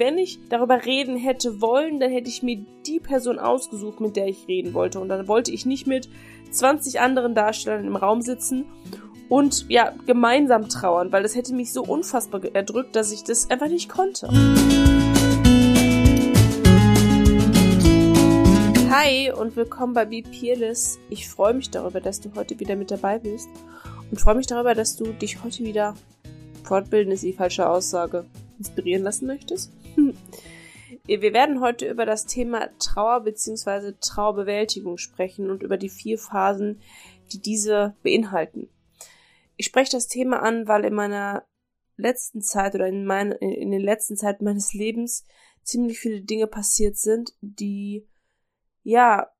wenn 0.00 0.16
ich 0.16 0.40
darüber 0.48 0.86
reden 0.86 1.18
hätte 1.18 1.60
wollen, 1.60 2.00
dann 2.00 2.10
hätte 2.10 2.30
ich 2.30 2.42
mir 2.42 2.64
die 2.86 3.00
Person 3.00 3.38
ausgesucht, 3.38 4.00
mit 4.00 4.16
der 4.16 4.28
ich 4.28 4.48
reden 4.48 4.72
wollte. 4.72 4.98
Und 4.98 5.10
dann 5.10 5.28
wollte 5.28 5.52
ich 5.52 5.66
nicht 5.66 5.86
mit 5.86 6.08
20 6.52 7.00
anderen 7.00 7.34
Darstellern 7.34 7.86
im 7.86 7.96
Raum 7.96 8.22
sitzen 8.22 8.64
und 9.28 9.66
ja, 9.68 9.92
gemeinsam 10.06 10.70
trauern, 10.70 11.12
weil 11.12 11.22
das 11.22 11.36
hätte 11.36 11.52
mich 11.52 11.74
so 11.74 11.82
unfassbar 11.82 12.42
erdrückt, 12.54 12.96
dass 12.96 13.12
ich 13.12 13.24
das 13.24 13.50
einfach 13.50 13.68
nicht 13.68 13.90
konnte. 13.90 14.30
Hi 18.88 19.30
und 19.32 19.54
willkommen 19.54 19.92
bei 19.92 20.06
Be 20.06 20.22
Peerless. 20.22 20.98
Ich 21.10 21.28
freue 21.28 21.52
mich 21.52 21.68
darüber, 21.68 22.00
dass 22.00 22.22
du 22.22 22.30
heute 22.36 22.58
wieder 22.58 22.74
mit 22.74 22.90
dabei 22.90 23.18
bist 23.18 23.50
und 24.10 24.18
freue 24.18 24.36
mich 24.36 24.46
darüber, 24.46 24.74
dass 24.74 24.96
du 24.96 25.12
dich 25.12 25.44
heute 25.44 25.62
wieder 25.62 25.94
fortbilden 26.64 27.12
ist 27.12 27.22
die 27.22 27.34
falsche 27.34 27.68
Aussage 27.68 28.24
inspirieren 28.58 29.02
lassen 29.02 29.26
möchtest. 29.26 29.70
Wir 31.06 31.32
werden 31.32 31.60
heute 31.60 31.88
über 31.88 32.06
das 32.06 32.26
Thema 32.26 32.68
Trauer 32.78 33.20
bzw. 33.20 33.94
Trauerbewältigung 34.00 34.96
sprechen 34.96 35.50
und 35.50 35.62
über 35.62 35.76
die 35.76 35.88
vier 35.88 36.18
Phasen, 36.18 36.80
die 37.32 37.40
diese 37.40 37.96
beinhalten. 38.02 38.68
Ich 39.56 39.66
spreche 39.66 39.92
das 39.92 40.08
Thema 40.08 40.42
an, 40.42 40.68
weil 40.68 40.84
in 40.84 40.94
meiner 40.94 41.44
letzten 41.96 42.42
Zeit 42.42 42.74
oder 42.74 42.86
in, 42.86 43.04
mein, 43.04 43.32
in 43.32 43.70
den 43.70 43.80
letzten 43.80 44.16
Zeiten 44.16 44.44
meines 44.44 44.72
Lebens 44.72 45.26
ziemlich 45.62 45.98
viele 45.98 46.22
Dinge 46.22 46.46
passiert 46.46 46.96
sind, 46.96 47.34
die 47.40 48.08
ja 48.82 49.30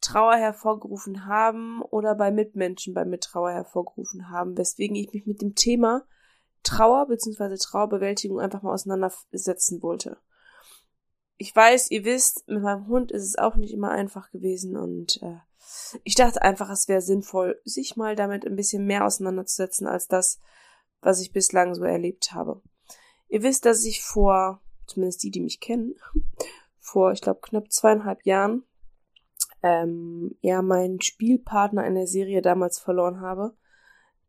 Trauer 0.00 0.36
hervorgerufen 0.36 1.26
haben 1.26 1.82
oder 1.82 2.14
bei 2.14 2.30
Mitmenschen 2.30 2.94
bei 2.94 3.04
mir 3.04 3.20
Trauer 3.20 3.52
hervorgerufen 3.52 4.30
haben, 4.30 4.56
weswegen 4.56 4.96
ich 4.96 5.12
mich 5.12 5.26
mit 5.26 5.42
dem 5.42 5.54
Thema 5.54 6.04
Trauer 6.62 7.06
bzw. 7.06 7.56
Trauerbewältigung 7.56 8.40
einfach 8.40 8.62
mal 8.62 8.72
auseinandersetzen 8.72 9.82
wollte. 9.82 10.18
Ich 11.36 11.54
weiß, 11.56 11.90
ihr 11.90 12.04
wisst, 12.04 12.46
mit 12.48 12.62
meinem 12.62 12.86
Hund 12.86 13.12
ist 13.12 13.24
es 13.24 13.38
auch 13.38 13.56
nicht 13.56 13.72
immer 13.72 13.90
einfach 13.90 14.30
gewesen 14.30 14.76
und 14.76 15.22
äh, 15.22 15.38
ich 16.04 16.14
dachte 16.14 16.42
einfach, 16.42 16.68
es 16.70 16.88
wäre 16.88 17.00
sinnvoll, 17.00 17.60
sich 17.64 17.96
mal 17.96 18.16
damit 18.16 18.46
ein 18.46 18.56
bisschen 18.56 18.84
mehr 18.84 19.04
auseinanderzusetzen 19.04 19.86
als 19.86 20.06
das, 20.06 20.40
was 21.00 21.20
ich 21.20 21.32
bislang 21.32 21.74
so 21.74 21.84
erlebt 21.84 22.32
habe. 22.32 22.60
Ihr 23.28 23.42
wisst, 23.42 23.64
dass 23.64 23.84
ich 23.84 24.02
vor, 24.02 24.60
zumindest 24.86 25.22
die, 25.22 25.30
die 25.30 25.40
mich 25.40 25.60
kennen, 25.60 25.94
vor, 26.78 27.12
ich 27.12 27.20
glaube, 27.20 27.40
knapp 27.42 27.72
zweieinhalb 27.72 28.24
Jahren, 28.26 28.64
ähm, 29.62 30.36
ja, 30.40 30.62
meinen 30.62 31.00
Spielpartner 31.00 31.86
in 31.86 31.94
der 31.94 32.06
Serie 32.06 32.42
damals 32.42 32.78
verloren 32.78 33.20
habe, 33.20 33.54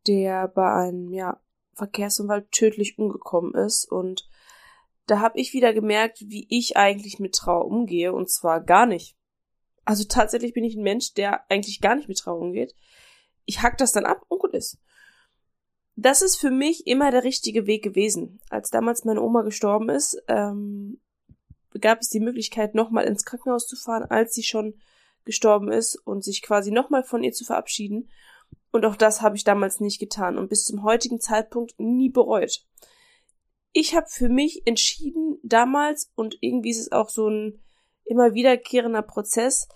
der 0.08 0.48
bei 0.48 0.72
einem, 0.74 1.12
ja, 1.14 1.40
Verkehrsunfall 1.74 2.48
tödlich 2.52 2.98
umgekommen 2.98 3.54
ist. 3.54 3.90
Und 3.92 4.30
da 5.08 5.20
habe 5.20 5.40
ich 5.40 5.54
wieder 5.54 5.74
gemerkt, 5.74 6.22
wie 6.22 6.48
ich 6.50 6.78
eigentlich 6.78 7.20
mit 7.20 7.36
Trauer 7.36 7.66
umgehe. 7.66 8.14
Und 8.14 8.30
zwar 8.30 8.62
gar 8.62 8.86
nicht. 8.86 9.16
Also 9.86 10.04
tatsächlich 10.04 10.54
bin 10.54 10.64
ich 10.64 10.76
ein 10.76 10.84
Mensch, 10.84 11.14
der 11.14 11.50
eigentlich 11.50 11.82
gar 11.82 11.96
nicht 11.96 12.08
mit 12.08 12.20
Trauer 12.20 12.40
umgeht. 12.40 12.76
Ich 13.46 13.62
hack 13.62 13.78
das 13.78 13.92
dann 13.92 14.06
ab 14.06 14.24
und 14.28 14.40
gut 14.40 14.54
ist. 14.54 14.78
Das 15.96 16.22
ist 16.22 16.38
für 16.38 16.52
mich 16.52 16.88
immer 16.88 17.12
der 17.12 17.24
richtige 17.24 17.68
Weg 17.68 17.84
gewesen. 17.84 18.40
Als 18.50 18.70
damals 18.70 19.04
meine 19.04 19.22
Oma 19.22 19.42
gestorben 19.42 19.90
ist, 19.90 20.22
ähm, 20.28 21.02
gab 21.80 22.00
es 22.02 22.10
die 22.10 22.20
Möglichkeit, 22.20 22.76
nochmal 22.76 23.06
ins 23.06 23.26
Krankenhaus 23.26 23.68
zu 23.68 23.76
fahren, 23.76 24.04
als 24.04 24.34
sie 24.34 24.44
schon 24.44 24.76
gestorben 25.26 25.72
ist 25.72 25.96
und 25.96 26.24
sich 26.24 26.42
quasi 26.42 26.72
nochmal 26.72 27.04
von 27.04 27.24
ihr 27.24 27.34
zu 27.34 27.46
verabschieden. 27.46 28.10
Und 28.72 28.86
auch 28.86 28.96
das 28.96 29.22
habe 29.22 29.36
ich 29.36 29.44
damals 29.44 29.80
nicht 29.80 30.00
getan 30.00 30.38
und 30.38 30.50
bis 30.50 30.66
zum 30.66 30.84
heutigen 30.84 31.20
Zeitpunkt 31.20 31.78
nie 31.78 32.10
bereut. 32.10 32.66
Ich 33.74 33.96
habe 33.96 34.08
für 34.10 34.30
mich 34.30 34.66
entschieden 34.66 35.40
damals, 35.44 36.12
und 36.16 36.38
irgendwie 36.42 36.72
ist 36.72 36.80
es 36.80 36.92
auch 36.92 37.10
so 37.10 37.28
ein 37.28 37.60
immer 38.06 38.34
wiederkehrender 38.34 39.02
Prozess, 39.02 39.68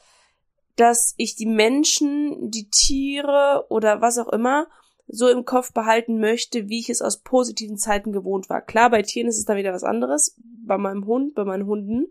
dass 0.75 1.13
ich 1.17 1.35
die 1.35 1.45
Menschen, 1.45 2.51
die 2.51 2.69
Tiere 2.69 3.65
oder 3.69 4.01
was 4.01 4.17
auch 4.17 4.27
immer 4.29 4.67
so 5.07 5.29
im 5.29 5.45
Kopf 5.45 5.71
behalten 5.71 6.19
möchte, 6.19 6.67
wie 6.67 6.79
ich 6.79 6.89
es 6.89 7.01
aus 7.01 7.21
positiven 7.21 7.77
Zeiten 7.77 8.11
gewohnt 8.11 8.49
war. 8.49 8.61
Klar, 8.61 8.89
bei 8.89 9.01
Tieren 9.01 9.27
ist 9.27 9.37
es 9.37 9.45
da 9.45 9.55
wieder 9.55 9.71
was 9.71 9.83
anderes. 9.83 10.35
Bei 10.65 10.77
meinem 10.77 11.05
Hund, 11.05 11.35
bei 11.35 11.45
meinen 11.45 11.65
Hunden. 11.65 12.07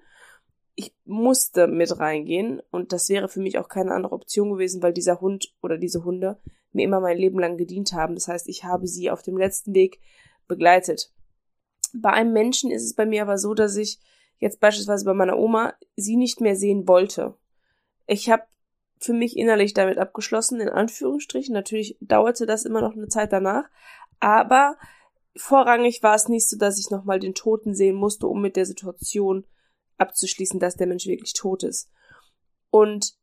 Ich 0.75 0.95
musste 1.05 1.67
mit 1.69 1.99
reingehen 1.99 2.61
und 2.71 2.93
das 2.93 3.09
wäre 3.09 3.29
für 3.29 3.41
mich 3.41 3.59
auch 3.59 3.69
keine 3.69 3.93
andere 3.93 4.15
Option 4.15 4.51
gewesen, 4.51 4.83
weil 4.83 4.93
dieser 4.93 5.21
Hund 5.21 5.55
oder 5.63 5.79
diese 5.79 6.05
Hunde 6.05 6.41
mir 6.73 6.85
immer 6.85 7.01
mein 7.01 7.17
Leben 7.17 7.39
lang 7.39 7.57
gedient 7.57 7.93
haben. 7.93 8.15
Das 8.15 8.29
heißt, 8.29 8.49
ich 8.49 8.65
habe 8.65 8.87
sie 8.87 9.11
auf 9.11 9.23
dem 9.23 9.37
letzten 9.37 9.75
Weg 9.75 10.01
begleitet. 10.49 11.13
Bei 11.95 12.11
einem 12.11 12.33
Menschen 12.33 12.71
ist 12.71 12.85
es 12.85 12.95
bei 12.95 13.07
mir 13.07 13.23
aber 13.23 13.39
so, 13.39 13.55
dass 13.55 13.77
ich 13.77 14.01
jetzt 14.39 14.61
beispielsweise 14.61 15.05
bei 15.05 15.15
meiner 15.15 15.39
Oma 15.39 15.75
sie 15.97 16.17
nicht 16.17 16.41
mehr 16.41 16.57
sehen 16.57 16.89
wollte. 16.89 17.35
Ich 18.07 18.29
habe 18.29 18.43
für 18.99 19.13
mich 19.13 19.37
innerlich 19.37 19.75
damit 19.75 19.99
abgeschlossen, 19.99 20.61
in 20.61 20.69
Anführungsstrichen. 20.69 21.53
Natürlich 21.53 21.97
dauerte 22.01 22.47
das 22.47 22.65
immer 22.65 22.81
noch 22.81 22.95
eine 22.95 23.09
Zeit 23.09 23.33
danach, 23.33 23.65
aber 24.19 24.77
vorrangig 25.37 26.03
war 26.03 26.15
es 26.15 26.29
nicht 26.29 26.49
so, 26.49 26.57
dass 26.57 26.79
ich 26.79 26.91
nochmal 26.91 27.21
den 27.21 27.35
Toten 27.35 27.75
sehen 27.75 27.97
musste, 27.97 28.27
um 28.27 28.41
mit 28.41 28.57
der 28.57 28.67
Situation 28.67 29.45
abzuschließen, 29.99 30.61
dass 30.61 30.77
der 30.77 30.87
Mensch 30.87 31.07
wirklich 31.07 31.33
tot 31.33 31.63
ist. 31.63 31.91
Und 32.71 33.15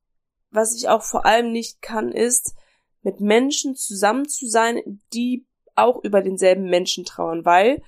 was 0.49 0.75
ich 0.75 0.89
auch 0.89 1.03
vor 1.03 1.25
allem 1.25 1.51
nicht 1.51 1.81
kann, 1.81 2.11
ist, 2.11 2.55
mit 3.01 3.19
Menschen 3.19 3.75
zusammen 3.75 4.27
zu 4.27 4.47
sein, 4.47 5.01
die 5.13 5.45
auch 5.75 6.03
über 6.03 6.21
denselben 6.21 6.69
Menschen 6.69 7.05
trauern, 7.05 7.45
weil 7.45 7.81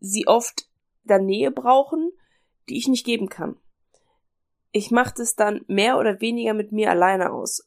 sie 0.00 0.26
oft 0.26 0.68
da 1.04 1.18
Nähe 1.18 1.50
brauchen, 1.50 2.10
die 2.68 2.78
ich 2.78 2.88
nicht 2.88 3.04
geben 3.04 3.28
kann. 3.28 3.56
Ich 4.72 4.90
mache 4.90 5.14
das 5.16 5.34
dann 5.34 5.64
mehr 5.66 5.98
oder 5.98 6.20
weniger 6.20 6.54
mit 6.54 6.72
mir 6.72 6.90
alleine 6.90 7.32
aus. 7.32 7.66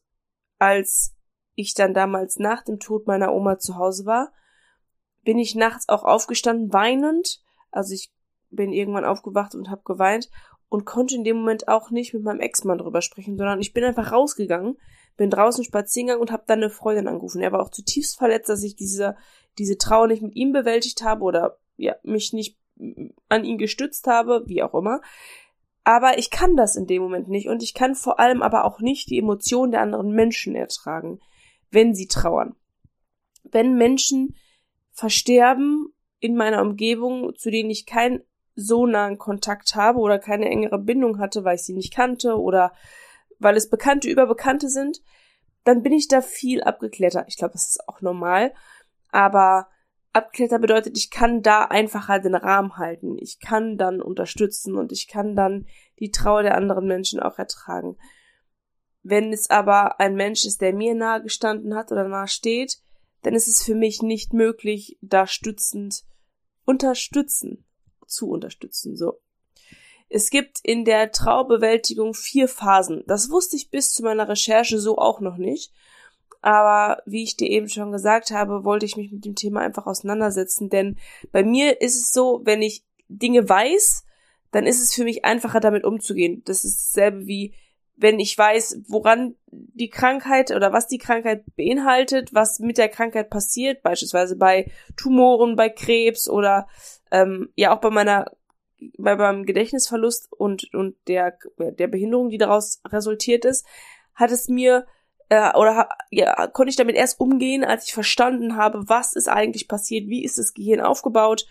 Als 0.60 1.16
ich 1.56 1.74
dann 1.74 1.94
damals 1.94 2.38
nach 2.38 2.64
dem 2.64 2.80
Tod 2.80 3.08
meiner 3.08 3.34
Oma 3.34 3.58
zu 3.58 3.76
Hause 3.76 4.06
war, 4.06 4.32
bin 5.24 5.38
ich 5.38 5.56
nachts 5.56 5.90
auch 5.90 6.04
aufgestanden 6.04 6.74
weinend. 6.74 7.42
Also 7.72 7.94
ich 7.94 8.12
bin 8.50 8.74
irgendwann 8.74 9.06
aufgewacht 9.06 9.56
und 9.56 9.70
habe 9.70 9.82
geweint 9.84 10.30
und 10.72 10.86
konnte 10.86 11.16
in 11.16 11.26
dem 11.26 11.36
Moment 11.36 11.68
auch 11.68 11.92
nicht 11.92 12.14
mit 12.14 12.24
meinem 12.24 12.40
Ex-Mann 12.40 12.78
drüber 12.78 13.02
sprechen, 13.02 13.38
sondern 13.38 13.60
ich 13.60 13.74
bin 13.74 13.84
einfach 13.84 14.14
rausgegangen, 14.14 14.78
bin 15.18 15.30
draußen 15.30 15.66
spazieren 15.66 16.08
gegangen 16.08 16.22
und 16.22 16.32
habe 16.32 16.46
dann 16.48 16.60
eine 16.60 16.70
Freundin 16.70 17.10
angerufen. 17.10 17.42
Er 17.42 17.52
war 17.52 17.62
auch 17.62 17.72
zutiefst 17.72 18.18
verletzt, 18.18 18.48
dass 18.48 18.64
ich 18.64 18.78
diese, 18.78 19.18
diese 19.58 19.78
Trauer 19.78 20.08
nicht 20.08 20.22
mit 20.22 20.34
ihm 20.34 20.54
bewältigt 20.54 21.04
habe 21.04 21.24
oder 21.24 21.58
ja, 21.76 21.98
mich 22.04 22.32
nicht 22.32 22.58
an 23.28 23.44
ihn 23.44 23.58
gestützt 23.58 24.08
habe, 24.08 24.44
wie 24.46 24.64
auch 24.64 24.74
immer. 24.74 25.02
Aber 25.84 26.18
ich 26.18 26.30
kann 26.30 26.56
das 26.56 26.78
in 26.78 26.88
dem 26.88 27.02
Moment 27.02 27.28
nicht 27.28 27.50
und 27.50 27.62
ich 27.62 27.74
kann 27.74 27.94
vor 27.94 28.22
allem 28.22 28.42
aber 28.42 28.64
auch 28.64 28.80
nicht 28.80 29.10
die 29.10 29.20
Emotionen 29.20 29.74
der 29.74 29.82
anderen 29.82 30.12
Menschen 30.12 30.56
ertragen, 30.56 31.20
wenn 31.70 31.94
sie 31.94 32.08
trauern. 32.08 32.56
Wenn 33.44 33.78
Menschen 33.78 34.38
versterben 34.94 35.94
in 36.22 36.38
meiner 36.38 36.62
Umgebung, 36.62 37.36
zu 37.36 37.52
denen 37.52 37.70
ich 37.70 37.86
keinen 37.86 38.24
so 38.62 38.86
nahen 38.86 39.18
Kontakt 39.18 39.76
habe 39.76 40.00
oder 40.00 40.20
keine 40.20 40.50
engere 40.50 40.80
Bindung 40.80 41.20
hatte, 41.20 41.44
weil 41.44 41.56
ich 41.56 41.64
sie 41.64 41.74
nicht 41.74 41.94
kannte 41.94 42.40
oder 42.40 42.74
weil 43.40 43.58
es 43.58 43.70
Bekannte 43.70 44.10
über 44.10 44.28
Bekannte 44.28 44.70
sind, 44.70 45.02
dann 45.64 45.84
bin 45.84 45.94
ich 45.94 46.08
da 46.08 46.22
viel 46.22 46.64
abgeklärter. 46.64 47.26
Ich 47.28 47.38
glaube, 47.38 47.54
das 47.54 47.68
ist 47.68 47.88
auch 47.88 48.02
normal. 48.02 48.54
Aber 49.12 49.68
abgeklärter 50.14 50.60
bedeutet, 50.60 50.98
ich 50.98 51.10
kann 51.10 51.42
da 51.42 51.66
einfacher 51.66 52.20
den 52.20 52.36
Rahmen 52.36 52.78
halten. 52.78 53.18
Ich 53.20 53.40
kann 53.40 53.78
dann 53.78 54.02
unterstützen 54.02 54.76
und 54.76 54.92
ich 54.92 55.08
kann 55.08 55.36
dann 55.36 55.68
die 56.00 56.12
Trauer 56.12 56.44
der 56.44 56.56
anderen 56.56 56.88
Menschen 56.88 57.20
auch 57.20 57.38
ertragen. 57.38 57.98
Wenn 59.04 59.34
es 59.34 59.50
aber 59.50 60.00
ein 60.00 60.16
Mensch 60.16 60.46
ist, 60.46 60.62
der 60.62 60.74
mir 60.74 60.94
nahe 60.96 61.24
gestanden 61.24 61.76
hat 61.76 61.92
oder 61.92 62.08
nahe 62.08 62.28
steht, 62.28 62.78
dann 63.24 63.34
ist 63.34 63.48
es 63.48 63.64
für 63.64 63.76
mich 63.76 64.02
nicht 64.02 64.34
möglich, 64.34 64.98
da 65.02 65.28
stützend 65.28 66.04
unterstützen, 66.66 67.66
zu 68.12 68.30
unterstützen, 68.30 68.96
so. 68.96 69.20
Es 70.14 70.30
gibt 70.30 70.60
in 70.64 70.84
der 70.84 71.14
Traubewältigung 71.14 72.14
vier 72.14 72.50
Phasen. 72.50 73.04
Das 73.08 73.30
wusste 73.30 73.56
ich 73.56 73.70
bis 73.70 73.94
zu 73.94 74.04
meiner 74.04 74.28
Recherche 74.28 74.78
so 74.78 74.98
auch 74.98 75.22
noch 75.22 75.38
nicht. 75.38 75.72
Aber 76.42 77.02
wie 77.06 77.24
ich 77.24 77.38
dir 77.38 77.50
eben 77.50 77.70
schon 77.70 77.94
gesagt 77.94 78.32
habe, 78.32 78.66
wollte 78.66 78.86
ich 78.86 78.98
mich 78.98 79.12
mit 79.12 79.24
dem 79.24 79.36
Thema 79.36 79.62
einfach 79.62 79.86
auseinandersetzen. 79.86 80.70
Denn 80.70 80.98
bei 81.32 81.44
mir 81.44 81.80
ist 81.80 81.96
es 81.96 82.12
so, 82.12 82.42
wenn 82.44 82.62
ich 82.62 82.84
Dinge 83.08 83.48
weiß, 83.48 84.04
dann 84.52 84.68
ist 84.68 84.82
es 84.82 84.94
für 84.94 85.06
mich 85.06 85.24
einfacher 85.24 85.62
damit 85.62 85.86
umzugehen. 85.86 86.42
Das 86.44 86.66
ist 86.66 86.90
dasselbe 86.90 87.26
wie 87.28 87.54
wenn 88.02 88.20
ich 88.20 88.36
weiß, 88.36 88.82
woran 88.88 89.36
die 89.52 89.90
Krankheit 89.90 90.52
oder 90.52 90.74
was 90.74 90.88
die 90.88 90.98
Krankheit 90.98 91.44
beinhaltet, 91.56 92.34
was 92.34 92.60
mit 92.60 92.78
der 92.78 92.90
Krankheit 92.90 93.30
passiert, 93.30 93.84
beispielsweise 93.84 94.36
bei 94.36 94.72
Tumoren, 94.98 95.56
bei 95.56 95.70
Krebs 95.70 96.28
oder 96.28 96.68
ähm, 97.12 97.50
ja 97.56 97.76
auch 97.76 97.82
bei 97.82 97.90
meiner 97.90 98.32
bei 98.98 99.16
beim 99.16 99.46
Gedächtnisverlust 99.46 100.32
und, 100.32 100.74
und 100.74 100.96
der, 101.08 101.38
der 101.60 101.88
Behinderung, 101.88 102.30
die 102.30 102.40
daraus 102.40 102.82
resultiert 102.88 103.46
ist, 103.46 103.66
hat 104.16 104.32
es 104.32 104.48
mir 104.48 104.88
äh, 105.30 105.56
oder 105.56 105.88
ja, 106.10 106.48
konnte 106.48 106.72
ich 106.72 106.76
damit 106.76 106.96
erst 106.96 107.20
umgehen, 107.20 107.64
als 107.64 107.86
ich 107.86 107.94
verstanden 107.94 108.58
habe, 108.58 108.90
was 108.90 109.14
ist 109.14 109.30
eigentlich 109.30 109.68
passiert, 109.68 110.08
wie 110.08 110.24
ist 110.24 110.38
das 110.38 110.54
Gehirn 110.54 110.82
aufgebaut, 110.82 111.46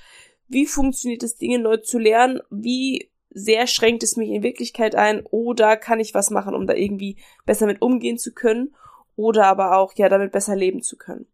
wie 0.49 0.67
funktioniert 0.67 1.23
es, 1.23 1.37
Dinge 1.37 1.61
neu 1.61 1.77
zu 1.77 1.99
lernen, 1.99 2.41
wie 2.51 3.11
sehr 3.31 3.69
schränkt 3.69 4.03
es 4.03 4.17
mich 4.17 4.31
in 4.31 4.43
Wirklichkeit 4.43 4.97
ein 4.97 5.25
oder 5.31 5.77
kann 5.77 6.01
ich 6.01 6.15
was 6.15 6.31
machen, 6.31 6.55
um 6.55 6.67
da 6.67 6.75
irgendwie 6.75 7.17
besser 7.47 7.67
mit 7.67 7.81
umgehen 7.81 8.19
zu 8.19 8.35
können 8.35 8.75
oder 9.15 9.47
aber 9.47 9.77
auch 9.79 9.93
ja 9.97 10.09
damit 10.09 10.33
besser 10.33 10.57
leben 10.57 10.83
zu 10.83 10.97
können. 10.97 11.27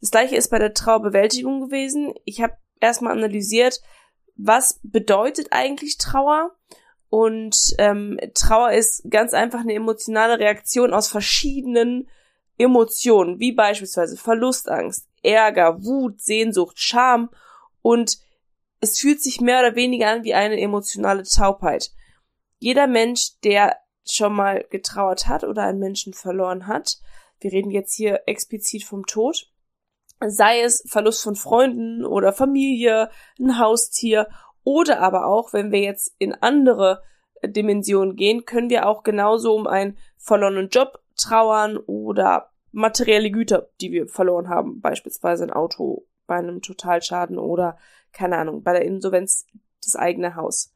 Das 0.00 0.10
gleiche 0.10 0.36
ist 0.36 0.48
bei 0.48 0.58
der 0.58 0.74
Trauerbewältigung 0.74 1.60
gewesen. 1.60 2.14
Ich 2.24 2.40
habe 2.40 2.54
erstmal 2.80 3.12
analysiert, 3.12 3.80
was 4.36 4.80
bedeutet 4.82 5.48
eigentlich 5.50 5.98
Trauer? 5.98 6.52
Und 7.10 7.74
ähm, 7.78 8.18
Trauer 8.34 8.72
ist 8.72 9.10
ganz 9.10 9.32
einfach 9.32 9.60
eine 9.60 9.74
emotionale 9.74 10.38
Reaktion 10.38 10.92
aus 10.92 11.08
verschiedenen 11.08 12.08
Emotionen, 12.58 13.38
wie 13.38 13.52
beispielsweise 13.52 14.16
Verlustangst, 14.16 15.06
Ärger, 15.22 15.82
Wut, 15.84 16.20
Sehnsucht, 16.20 16.78
Scham 16.78 17.30
und 17.82 18.18
es 18.80 18.98
fühlt 18.98 19.22
sich 19.22 19.40
mehr 19.40 19.60
oder 19.60 19.74
weniger 19.74 20.08
an 20.10 20.24
wie 20.24 20.34
eine 20.34 20.60
emotionale 20.60 21.22
Taubheit. 21.22 21.90
Jeder 22.58 22.86
Mensch, 22.86 23.38
der 23.42 23.76
schon 24.08 24.34
mal 24.34 24.64
getrauert 24.70 25.28
hat 25.28 25.44
oder 25.44 25.64
einen 25.64 25.78
Menschen 25.78 26.12
verloren 26.14 26.66
hat, 26.66 26.98
wir 27.40 27.52
reden 27.52 27.70
jetzt 27.70 27.94
hier 27.94 28.22
explizit 28.26 28.84
vom 28.84 29.06
Tod, 29.06 29.50
sei 30.26 30.62
es 30.62 30.82
Verlust 30.86 31.22
von 31.22 31.36
Freunden 31.36 32.04
oder 32.04 32.32
Familie, 32.32 33.10
ein 33.38 33.58
Haustier 33.58 34.28
oder 34.64 35.00
aber 35.00 35.26
auch, 35.26 35.52
wenn 35.52 35.72
wir 35.72 35.80
jetzt 35.80 36.14
in 36.18 36.34
andere 36.34 37.02
Dimensionen 37.44 38.16
gehen, 38.16 38.44
können 38.44 38.70
wir 38.70 38.86
auch 38.86 39.02
genauso 39.02 39.54
um 39.54 39.66
einen 39.66 39.96
verlorenen 40.16 40.68
Job 40.68 41.00
trauern 41.16 41.76
oder 41.76 42.50
materielle 42.72 43.30
Güter, 43.30 43.68
die 43.80 43.92
wir 43.92 44.08
verloren 44.08 44.48
haben, 44.48 44.80
beispielsweise 44.80 45.44
ein 45.44 45.52
Auto 45.52 46.06
bei 46.26 46.36
einem 46.36 46.60
Totalschaden 46.60 47.38
oder 47.38 47.78
keine 48.12 48.36
Ahnung, 48.36 48.62
bei 48.62 48.72
der 48.72 48.84
Insolvenz 48.84 49.46
das 49.82 49.96
eigene 49.96 50.34
Haus. 50.34 50.74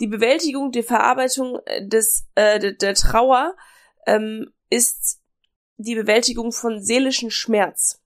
Die 0.00 0.06
Bewältigung, 0.06 0.72
die 0.72 0.82
Verarbeitung 0.82 1.58
des 1.80 2.26
äh, 2.34 2.58
der, 2.58 2.72
der 2.72 2.94
Trauer 2.94 3.54
ähm, 4.06 4.52
ist 4.70 5.20
die 5.76 5.94
Bewältigung 5.94 6.52
von 6.52 6.82
seelischen 6.82 7.30
Schmerz. 7.30 7.99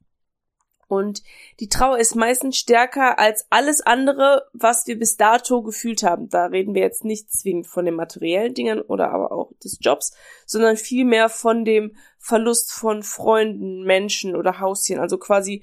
Und 0.89 1.23
die 1.61 1.69
Trauer 1.69 1.99
ist 1.99 2.15
meistens 2.15 2.57
stärker 2.57 3.19
als 3.19 3.47
alles 3.51 3.81
andere, 3.81 4.47
was 4.53 4.87
wir 4.87 4.99
bis 4.99 5.17
dato 5.17 5.63
gefühlt 5.63 6.03
haben. 6.03 6.29
Da 6.29 6.47
reden 6.47 6.75
wir 6.75 6.83
jetzt 6.83 7.05
nicht 7.05 7.33
zwingend 7.33 7.67
von 7.67 7.85
den 7.85 7.95
materiellen 7.95 8.55
Dingen 8.55 8.81
oder 8.81 9.11
aber 9.11 9.33
auch 9.33 9.53
des 9.63 9.79
Jobs, 9.81 10.15
sondern 10.47 10.77
vielmehr 10.77 11.29
von 11.29 11.65
dem 11.65 11.97
Verlust 12.19 12.73
von 12.73 13.03
Freunden, 13.03 13.85
Menschen 13.85 14.37
oder 14.37 14.61
Haustieren. 14.61 15.03
Also 15.03 15.19
quasi 15.19 15.63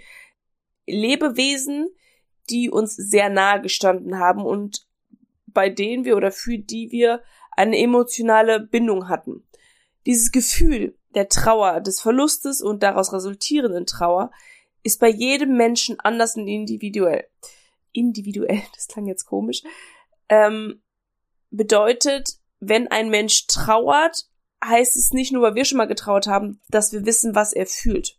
Lebewesen, 0.86 1.90
die 2.50 2.70
uns 2.70 2.96
sehr 2.96 3.30
nahe 3.30 3.62
gestanden 3.62 4.20
haben 4.20 4.46
und 4.46 4.86
bei 5.48 5.70
denen 5.70 6.06
wir 6.06 6.18
oder 6.18 6.32
für 6.32 6.58
die 6.58 6.92
wir 6.92 7.22
eine 7.52 7.78
emotionale 7.78 8.60
Bindung 8.60 9.10
hatten. 9.10 9.44
Dieses 10.06 10.32
Gefühl 10.32 10.98
der 11.14 11.30
Trauer, 11.30 11.82
des 11.82 12.00
Verlustes 12.02 12.62
und 12.62 12.84
daraus 12.84 13.14
resultierenden 13.14 13.86
Trauer 13.86 14.32
ist 14.84 15.00
bei 15.00 15.10
jedem 15.10 15.56
Menschen 15.58 16.00
anders 16.00 16.36
und 16.36 16.48
individuell. 16.48 17.28
Individuell, 17.92 18.62
das 18.76 18.88
klang 18.88 19.06
jetzt 19.06 19.26
komisch. 19.26 19.64
Ähm, 20.30 20.82
bedeutet, 21.50 22.38
wenn 22.60 22.88
ein 22.88 23.10
Mensch 23.10 23.48
trauert, 23.48 24.28
heißt 24.64 24.96
es 24.96 25.12
nicht 25.12 25.32
nur, 25.32 25.42
weil 25.42 25.56
wir 25.56 25.66
schon 25.66 25.78
mal 25.78 25.88
getrauert 25.88 26.28
haben, 26.28 26.62
dass 26.70 26.94
wir 26.94 27.06
wissen, 27.06 27.36
was 27.36 27.54
er 27.54 27.66
fühlt. 27.66 28.18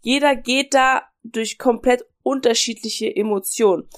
Jeder 0.00 0.34
geht 0.34 0.74
da 0.74 1.02
durch 1.22 1.58
komplett 1.58 2.04
unterschiedliche 2.22 3.14
Emotionen. 3.14 3.88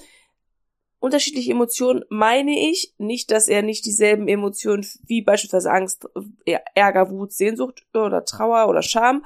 Unterschiedliche 0.99 1.53
Emotionen 1.53 2.05
meine 2.09 2.71
ich 2.71 2.95
nicht, 2.99 3.31
dass 3.31 3.49
er 3.49 3.63
nicht 3.63 3.85
dieselben 3.85 4.27
Emotionen 4.27 4.87
wie 5.07 5.23
beispielsweise 5.23 5.71
Angst, 5.71 6.09
Ärger, 6.75 7.11
Wut, 7.11 7.33
Sehnsucht 7.33 7.87
oder 7.93 8.25
Trauer 8.25 8.69
oder 8.69 8.83
Scham 8.83 9.25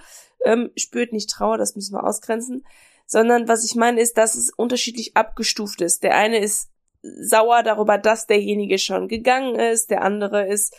ähm, 0.49 0.71
spürt 0.77 1.13
nicht 1.13 1.29
Trauer, 1.29 1.59
das 1.59 1.77
müssen 1.77 1.95
wir 1.95 2.05
ausgrenzen, 2.05 2.65
sondern 3.07 3.49
was 3.49 3.65
ich 3.65 3.75
meine 3.75 4.01
ist, 4.01 4.17
dass 4.17 4.35
es 4.35 4.51
unterschiedlich 4.51 5.17
abgestuft 5.17 5.83
ist. 5.83 6.03
Der 6.03 6.17
eine 6.17 6.39
ist 6.39 6.71
sauer 7.03 7.63
darüber, 7.63 7.99
dass 7.99 8.27
derjenige 8.27 8.79
schon 8.79 9.09
gegangen 9.09 9.57
ist, 9.57 9.91
der 9.91 10.03
andere 10.03 10.49
ist 10.49 10.75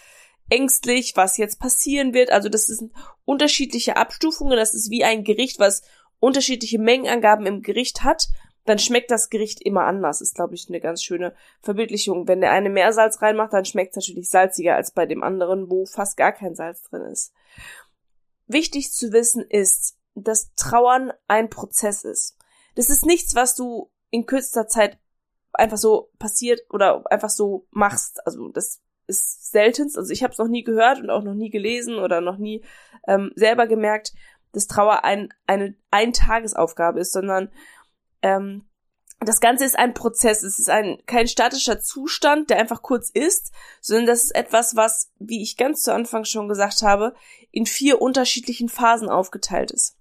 ängstlich, 0.50 1.14
was 1.16 1.38
jetzt 1.38 1.60
passieren 1.60 2.14
wird. 2.14 2.32
Also 2.32 2.50
das 2.50 2.66
sind 2.66 2.92
unterschiedliche 3.26 3.96
Abstufungen, 3.96 4.58
das 4.58 4.74
ist 4.74 4.90
wie 4.90 5.04
ein 5.04 5.24
Gericht, 5.24 5.60
was 5.60 5.84
unterschiedliche 6.20 6.80
Mengenangaben 6.80 7.46
im 7.46 7.62
Gericht 7.62 8.04
hat, 8.04 8.28
dann 8.66 8.80
schmeckt 8.80 9.10
das 9.10 9.30
Gericht 9.30 9.62
immer 9.62 9.86
anders. 9.86 10.22
Ist, 10.22 10.36
glaube 10.36 10.56
ich, 10.56 10.68
eine 10.70 10.80
ganz 10.80 11.04
schöne 11.04 11.34
Verbildlichung. 11.62 12.28
Wenn 12.28 12.42
der 12.42 12.52
eine 12.52 12.70
mehr 12.70 12.94
Salz 12.94 13.22
reinmacht, 13.22 13.54
dann 13.54 13.66
schmeckt 13.66 13.96
es 13.96 14.08
natürlich 14.08 14.30
salziger 14.30 14.76
als 14.76 14.92
bei 14.92 15.06
dem 15.06 15.24
anderen, 15.24 15.70
wo 15.70 15.86
fast 15.86 16.18
gar 16.18 16.32
kein 16.32 16.56
Salz 16.56 16.84
drin 16.84 17.02
ist. 17.04 17.34
Wichtig 18.50 18.92
zu 18.92 19.14
wissen 19.14 19.46
ist, 19.48 19.96
dass 20.16 20.54
Trauern 20.56 21.14
ein 21.28 21.50
Prozess 21.50 22.04
ist. 22.04 22.36
Das 22.76 22.90
ist 22.90 23.06
nichts, 23.06 23.36
was 23.36 23.56
du 23.56 23.92
in 24.10 24.26
kürzester 24.26 24.68
Zeit 24.68 24.98
einfach 25.54 25.78
so 25.78 26.10
passiert 26.18 26.62
oder 26.72 27.04
einfach 27.12 27.30
so 27.30 27.68
machst. 27.70 28.26
Also 28.26 28.50
das 28.50 28.82
ist 29.08 29.52
seltenst. 29.52 29.98
Also 29.98 30.12
ich 30.12 30.24
habe 30.24 30.32
es 30.32 30.40
noch 30.40 30.48
nie 30.48 30.64
gehört 30.64 31.00
und 31.00 31.10
auch 31.10 31.24
noch 31.24 31.36
nie 31.36 31.50
gelesen 31.50 31.96
oder 32.00 32.22
noch 32.22 32.38
nie 32.38 32.64
ähm, 33.08 33.32
selber 33.36 33.68
gemerkt, 33.68 34.14
dass 34.52 34.68
Trauer 34.68 35.04
ein, 35.04 35.34
eine 35.46 35.76
Eintagesaufgabe 35.92 37.02
ist, 37.02 37.12
sondern 37.12 37.52
ähm, 38.24 38.69
das 39.20 39.42
Ganze 39.42 39.66
ist 39.66 39.78
ein 39.78 39.94
Prozess. 39.94 40.44
Es 40.44 40.60
ist 40.60 40.70
ein 40.70 40.98
kein 41.06 41.28
statischer 41.28 41.82
Zustand, 41.82 42.50
der 42.50 42.58
einfach 42.58 42.82
kurz 42.82 43.10
ist, 43.10 43.52
sondern 43.82 44.06
das 44.06 44.24
ist 44.24 44.36
etwas, 44.36 44.76
was, 44.76 45.12
wie 45.20 45.42
ich 45.42 45.58
ganz 45.58 45.82
zu 45.82 45.94
Anfang 45.94 46.24
schon 46.24 46.48
gesagt 46.48 46.82
habe, 46.82 47.14
in 47.52 47.66
vier 47.66 48.02
unterschiedlichen 48.02 48.70
Phasen 48.70 49.10
aufgeteilt 49.10 49.72
ist. 49.72 49.98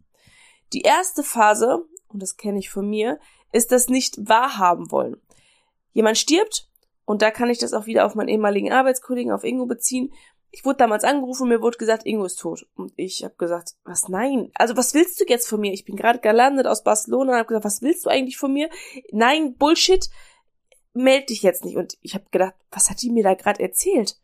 Die 0.73 0.83
erste 0.83 1.23
Phase, 1.23 1.85
und 2.09 2.23
das 2.23 2.37
kenne 2.37 2.59
ich 2.59 2.71
von 2.71 2.89
mir, 2.89 3.19
ist 3.53 3.73
das 3.73 3.89
nicht 3.89 4.29
wahrhaben 4.29 4.91
wollen. 4.91 5.21
Jemand 5.93 6.19
stirbt, 6.19 6.69
und 7.05 7.23
da 7.23 7.31
kann 7.31 7.49
ich 7.49 7.59
das 7.59 7.73
auch 7.73 7.87
wieder 7.87 8.05
auf 8.05 8.15
meinen 8.15 8.29
ehemaligen 8.29 8.71
Arbeitskollegen, 8.71 9.33
auf 9.33 9.43
Ingo 9.43 9.65
beziehen. 9.65 10.13
Ich 10.51 10.65
wurde 10.65 10.79
damals 10.79 11.05
angerufen 11.05 11.45
und 11.45 11.49
mir 11.51 11.61
wurde 11.61 11.77
gesagt, 11.77 12.07
Ingo 12.07 12.25
ist 12.25 12.41
tot. 12.41 12.67
Und 12.75 12.93
ich 12.97 13.23
habe 13.23 13.35
gesagt, 13.37 13.75
was 13.85 14.09
nein? 14.09 14.51
Also 14.55 14.77
was 14.77 14.95
willst 14.95 15.21
du 15.21 15.25
jetzt 15.29 15.47
von 15.49 15.61
mir? 15.61 15.73
Ich 15.73 15.85
bin 15.85 15.97
gerade 15.97 16.21
gelandet 16.21 16.67
aus 16.67 16.85
Barcelona 16.85 17.33
und 17.33 17.39
habe 17.39 17.49
gesagt, 17.49 17.67
was 17.67 17.83
willst 17.83 18.07
du 18.07 18.11
eigentlich 18.11 18.39
von 18.39 18.53
mir? 18.53 18.71
Nein, 19.13 19.57
Bullshit. 19.57 20.09
Meld 20.95 21.29
dich 21.29 21.43
jetzt 21.43 21.65
nicht. 21.65 21.77
Und 21.77 21.99
ich 22.01 22.15
habe 22.15 22.25
gedacht, 22.31 22.55
was 22.71 22.89
hat 22.89 23.03
die 23.03 23.11
mir 23.11 23.23
da 23.23 23.35
gerade 23.35 23.63
erzählt? 23.63 24.17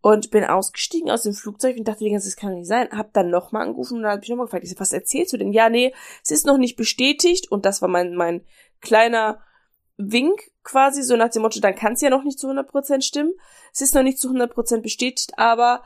Und 0.00 0.30
bin 0.30 0.44
ausgestiegen 0.44 1.10
aus 1.10 1.22
dem 1.22 1.32
Flugzeug 1.32 1.78
und 1.78 1.88
dachte, 1.88 2.04
das 2.10 2.36
kann 2.36 2.54
nicht 2.54 2.66
sein. 2.66 2.90
Hab 2.90 3.14
dann 3.14 3.30
nochmal 3.30 3.62
angerufen 3.62 3.98
und 3.98 4.02
da 4.02 4.10
habe 4.10 4.22
ich 4.22 4.28
nochmal 4.28 4.46
gefragt, 4.46 4.66
was 4.78 4.92
erzählst 4.92 5.32
du 5.32 5.38
denn? 5.38 5.52
Ja, 5.52 5.70
nee, 5.70 5.94
es 6.22 6.30
ist 6.30 6.44
noch 6.44 6.58
nicht 6.58 6.76
bestätigt. 6.76 7.50
Und 7.50 7.64
das 7.64 7.80
war 7.80 7.88
mein, 7.88 8.14
mein 8.14 8.44
kleiner 8.82 9.40
Wink 9.96 10.50
quasi, 10.62 11.02
so 11.02 11.16
nach 11.16 11.30
dem 11.30 11.42
Motto, 11.42 11.60
dann 11.60 11.74
kann 11.74 11.92
es 11.92 12.00
ja 12.00 12.10
noch 12.10 12.24
nicht 12.24 12.38
zu 12.38 12.48
100% 12.48 13.02
stimmen. 13.02 13.32
Es 13.72 13.80
ist 13.80 13.94
noch 13.94 14.02
nicht 14.02 14.18
zu 14.18 14.30
100% 14.30 14.80
bestätigt, 14.80 15.38
aber 15.38 15.82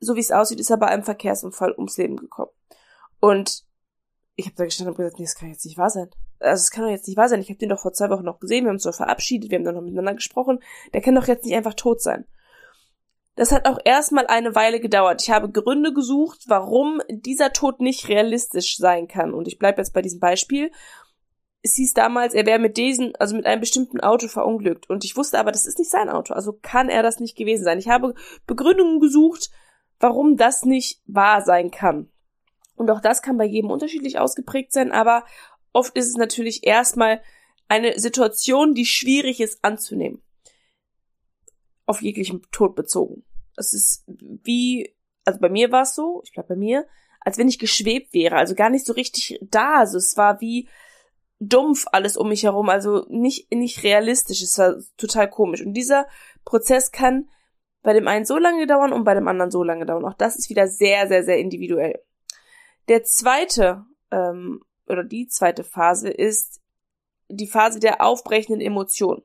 so 0.00 0.16
wie 0.16 0.20
es 0.20 0.32
aussieht, 0.32 0.60
ist 0.60 0.70
er 0.70 0.76
bei 0.76 0.88
einem 0.88 1.04
Verkehrsunfall 1.04 1.72
ums 1.72 1.96
Leben 1.96 2.16
gekommen. 2.16 2.50
Und 3.20 3.64
ich 4.34 4.46
habe 4.46 4.56
da 4.56 4.64
gestanden 4.64 4.92
und 4.92 4.98
gesagt, 4.98 5.18
nee, 5.18 5.24
das 5.24 5.34
kann 5.34 5.48
jetzt 5.48 5.64
nicht 5.64 5.78
wahr 5.78 5.90
sein. 5.90 6.10
Also 6.38 6.60
es 6.60 6.70
kann 6.70 6.84
doch 6.84 6.90
jetzt 6.90 7.06
nicht 7.06 7.16
wahr 7.16 7.28
sein. 7.28 7.40
Ich 7.40 7.48
habe 7.48 7.58
den 7.58 7.70
doch 7.70 7.80
vor 7.80 7.92
zwei 7.92 8.10
Wochen 8.10 8.24
noch 8.24 8.40
gesehen, 8.40 8.64
wir 8.64 8.68
haben 8.68 8.76
uns 8.76 8.82
doch 8.82 8.94
verabschiedet, 8.94 9.50
wir 9.50 9.58
haben 9.58 9.64
dann 9.64 9.74
noch 9.74 9.82
miteinander 9.82 10.14
gesprochen. 10.14 10.60
Der 10.92 11.00
kann 11.00 11.14
doch 11.14 11.26
jetzt 11.26 11.44
nicht 11.44 11.54
einfach 11.54 11.74
tot 11.74 12.02
sein. 12.02 12.26
Das 13.36 13.52
hat 13.52 13.66
auch 13.66 13.78
erstmal 13.84 14.26
eine 14.26 14.54
Weile 14.54 14.80
gedauert. 14.80 15.22
Ich 15.22 15.30
habe 15.30 15.50
Gründe 15.50 15.92
gesucht, 15.92 16.44
warum 16.46 17.02
dieser 17.10 17.52
Tod 17.52 17.80
nicht 17.80 18.08
realistisch 18.08 18.78
sein 18.78 19.08
kann. 19.08 19.34
Und 19.34 19.46
ich 19.46 19.58
bleibe 19.58 19.78
jetzt 19.78 19.92
bei 19.92 20.00
diesem 20.00 20.20
Beispiel 20.20 20.70
es 21.66 21.74
hieß 21.74 21.94
damals, 21.94 22.32
er 22.32 22.46
wäre 22.46 22.60
mit 22.60 22.76
diesem, 22.76 23.12
also 23.18 23.34
mit 23.34 23.44
einem 23.44 23.60
bestimmten 23.60 24.00
Auto 24.00 24.28
verunglückt. 24.28 24.88
Und 24.88 25.04
ich 25.04 25.16
wusste 25.16 25.38
aber, 25.38 25.50
das 25.50 25.66
ist 25.66 25.78
nicht 25.78 25.90
sein 25.90 26.08
Auto. 26.08 26.32
Also 26.32 26.52
kann 26.52 26.88
er 26.88 27.02
das 27.02 27.18
nicht 27.18 27.36
gewesen 27.36 27.64
sein. 27.64 27.78
Ich 27.78 27.88
habe 27.88 28.14
Begründungen 28.46 29.00
gesucht, 29.00 29.50
warum 29.98 30.36
das 30.36 30.64
nicht 30.64 31.02
wahr 31.06 31.42
sein 31.42 31.70
kann. 31.72 32.08
Und 32.76 32.90
auch 32.90 33.00
das 33.00 33.20
kann 33.20 33.36
bei 33.36 33.44
jedem 33.46 33.70
unterschiedlich 33.70 34.18
ausgeprägt 34.18 34.72
sein, 34.72 34.92
aber 34.92 35.24
oft 35.72 35.96
ist 35.96 36.08
es 36.08 36.16
natürlich 36.16 36.64
erstmal 36.64 37.20
eine 37.68 37.98
Situation, 37.98 38.74
die 38.74 38.86
schwierig 38.86 39.40
ist 39.40 39.64
anzunehmen. 39.64 40.22
Auf 41.84 42.00
jeglichem 42.00 42.42
Tod 42.52 42.76
bezogen. 42.76 43.24
Es 43.56 43.72
ist 43.72 44.04
wie, 44.06 44.94
also 45.24 45.40
bei 45.40 45.48
mir 45.48 45.72
war 45.72 45.82
es 45.82 45.94
so, 45.94 46.22
ich 46.24 46.32
glaube 46.32 46.50
bei 46.50 46.56
mir, 46.56 46.86
als 47.20 47.38
wenn 47.38 47.48
ich 47.48 47.58
geschwebt 47.58 48.12
wäre, 48.12 48.36
also 48.36 48.54
gar 48.54 48.70
nicht 48.70 48.86
so 48.86 48.92
richtig 48.92 49.40
da. 49.42 49.78
Also 49.78 49.98
es 49.98 50.16
war 50.16 50.40
wie, 50.40 50.68
dumpf 51.38 51.86
alles 51.92 52.16
um 52.16 52.28
mich 52.28 52.44
herum, 52.44 52.68
also 52.68 53.04
nicht, 53.08 53.52
nicht 53.52 53.82
realistisch. 53.82 54.42
Es 54.42 54.58
war 54.58 54.76
total 54.96 55.28
komisch. 55.28 55.62
Und 55.62 55.74
dieser 55.74 56.06
Prozess 56.44 56.92
kann 56.92 57.28
bei 57.82 57.92
dem 57.92 58.08
einen 58.08 58.24
so 58.24 58.38
lange 58.38 58.66
dauern 58.66 58.92
und 58.92 59.04
bei 59.04 59.14
dem 59.14 59.28
anderen 59.28 59.50
so 59.50 59.62
lange 59.62 59.86
dauern. 59.86 60.04
Auch 60.04 60.14
das 60.14 60.36
ist 60.36 60.50
wieder 60.50 60.66
sehr, 60.66 61.08
sehr, 61.08 61.24
sehr 61.24 61.38
individuell. 61.38 62.02
Der 62.88 63.04
zweite 63.04 63.84
ähm, 64.10 64.62
oder 64.88 65.04
die 65.04 65.28
zweite 65.28 65.64
Phase 65.64 66.08
ist 66.08 66.60
die 67.28 67.46
Phase 67.46 67.80
der 67.80 68.00
aufbrechenden 68.00 68.60
Emotionen. 68.60 69.22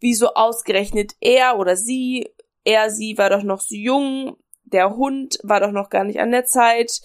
Wieso 0.00 0.34
ausgerechnet 0.34 1.16
er 1.20 1.58
oder 1.58 1.76
sie? 1.76 2.28
Er, 2.64 2.90
sie 2.90 3.16
war 3.16 3.30
doch 3.30 3.42
noch 3.42 3.60
so 3.60 3.74
jung, 3.74 4.36
der 4.64 4.96
Hund 4.96 5.38
war 5.42 5.60
doch 5.60 5.70
noch 5.70 5.88
gar 5.88 6.04
nicht 6.04 6.20
an 6.20 6.32
der 6.32 6.44
Zeit. 6.44 7.00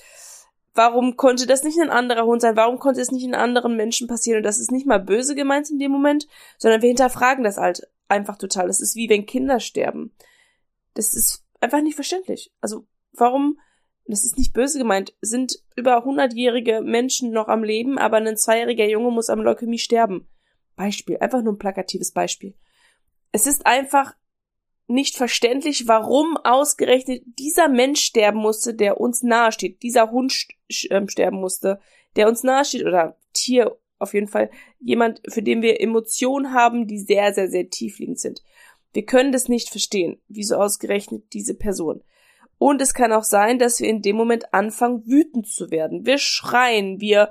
Warum 0.73 1.17
konnte 1.17 1.47
das 1.47 1.63
nicht 1.63 1.79
ein 1.79 1.89
anderer 1.89 2.25
Hund 2.25 2.41
sein? 2.41 2.55
Warum 2.55 2.79
konnte 2.79 3.01
es 3.01 3.11
nicht 3.11 3.23
in 3.23 3.35
anderen 3.35 3.75
Menschen 3.75 4.07
passieren? 4.07 4.37
Und 4.37 4.43
das 4.43 4.59
ist 4.59 4.71
nicht 4.71 4.85
mal 4.85 4.99
böse 4.99 5.35
gemeint 5.35 5.69
in 5.69 5.79
dem 5.79 5.91
Moment, 5.91 6.27
sondern 6.57 6.81
wir 6.81 6.87
hinterfragen 6.87 7.43
das 7.43 7.57
halt 7.57 7.87
einfach 8.07 8.37
total. 8.37 8.67
Das 8.67 8.79
ist 8.79 8.95
wie 8.95 9.09
wenn 9.09 9.25
Kinder 9.25 9.59
sterben. 9.59 10.13
Das 10.93 11.13
ist 11.13 11.45
einfach 11.59 11.81
nicht 11.81 11.95
verständlich. 11.95 12.53
Also 12.61 12.85
warum, 13.11 13.59
das 14.05 14.23
ist 14.23 14.37
nicht 14.37 14.53
böse 14.53 14.77
gemeint, 14.77 15.13
sind 15.21 15.61
über 15.75 16.03
hundertjährige 16.05 16.81
Menschen 16.81 17.31
noch 17.31 17.49
am 17.49 17.63
Leben, 17.63 17.97
aber 17.97 18.17
ein 18.17 18.37
zweijähriger 18.37 18.85
Junge 18.85 19.11
muss 19.11 19.29
am 19.29 19.41
Leukämie 19.41 19.79
sterben. 19.79 20.27
Beispiel, 20.75 21.17
einfach 21.17 21.41
nur 21.41 21.53
ein 21.53 21.59
plakatives 21.59 22.11
Beispiel. 22.11 22.55
Es 23.33 23.45
ist 23.45 23.65
einfach 23.65 24.15
nicht 24.91 25.17
verständlich, 25.17 25.87
warum 25.87 26.37
ausgerechnet 26.37 27.23
dieser 27.39 27.67
Mensch 27.67 28.01
sterben 28.01 28.39
musste, 28.39 28.73
der 28.73 28.99
uns 28.99 29.23
nahesteht, 29.23 29.81
dieser 29.83 30.11
Hund 30.11 30.47
ähm, 30.89 31.09
sterben 31.09 31.39
musste, 31.39 31.79
der 32.15 32.27
uns 32.27 32.43
nahesteht 32.43 32.85
oder 32.85 33.17
Tier 33.33 33.77
auf 34.01 34.13
jeden 34.13 34.27
Fall, 34.27 34.49
jemand, 34.79 35.21
für 35.27 35.43
den 35.43 35.61
wir 35.61 35.79
Emotionen 35.79 36.53
haben, 36.53 36.87
die 36.87 36.97
sehr, 36.97 37.33
sehr, 37.33 37.49
sehr 37.49 37.69
tiefliegend 37.69 38.19
sind. 38.19 38.41
Wir 38.93 39.05
können 39.05 39.31
das 39.31 39.47
nicht 39.47 39.69
verstehen, 39.69 40.19
wieso 40.27 40.55
ausgerechnet 40.55 41.33
diese 41.33 41.53
Person. 41.53 42.03
Und 42.57 42.81
es 42.81 42.93
kann 42.93 43.13
auch 43.13 43.23
sein, 43.23 43.59
dass 43.59 43.79
wir 43.79 43.87
in 43.87 44.01
dem 44.01 44.15
Moment 44.15 44.53
anfangen, 44.53 45.05
wütend 45.05 45.47
zu 45.47 45.71
werden. 45.71 46.05
Wir 46.05 46.17
schreien, 46.17 46.99
wir 46.99 47.29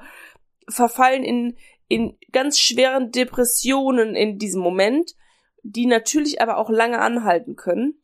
verfallen 0.68 1.24
in, 1.24 1.56
in 1.88 2.16
ganz 2.32 2.58
schweren 2.58 3.10
Depressionen 3.10 4.14
in 4.14 4.38
diesem 4.38 4.62
Moment 4.62 5.14
die 5.62 5.86
natürlich 5.86 6.40
aber 6.40 6.58
auch 6.58 6.70
lange 6.70 7.00
anhalten 7.00 7.56
können. 7.56 8.00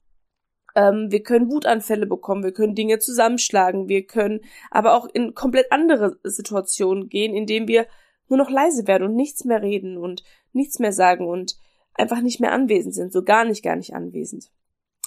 Ähm, 0.74 1.08
wir 1.10 1.22
können 1.22 1.50
Wutanfälle 1.50 2.06
bekommen, 2.06 2.44
wir 2.44 2.52
können 2.52 2.74
Dinge 2.74 2.98
zusammenschlagen, 2.98 3.88
wir 3.88 4.06
können 4.06 4.40
aber 4.70 4.94
auch 4.94 5.08
in 5.12 5.34
komplett 5.34 5.72
andere 5.72 6.18
Situationen 6.22 7.08
gehen, 7.08 7.34
indem 7.34 7.66
wir 7.68 7.86
nur 8.28 8.38
noch 8.38 8.50
leise 8.50 8.86
werden 8.86 9.04
und 9.08 9.14
nichts 9.14 9.44
mehr 9.44 9.62
reden 9.62 9.96
und 9.96 10.24
nichts 10.52 10.78
mehr 10.78 10.92
sagen 10.92 11.26
und 11.26 11.56
einfach 11.94 12.20
nicht 12.20 12.40
mehr 12.40 12.52
anwesend 12.52 12.94
sind, 12.94 13.12
so 13.12 13.22
gar 13.22 13.44
nicht, 13.44 13.62
gar 13.62 13.76
nicht 13.76 13.94
anwesend. 13.94 14.50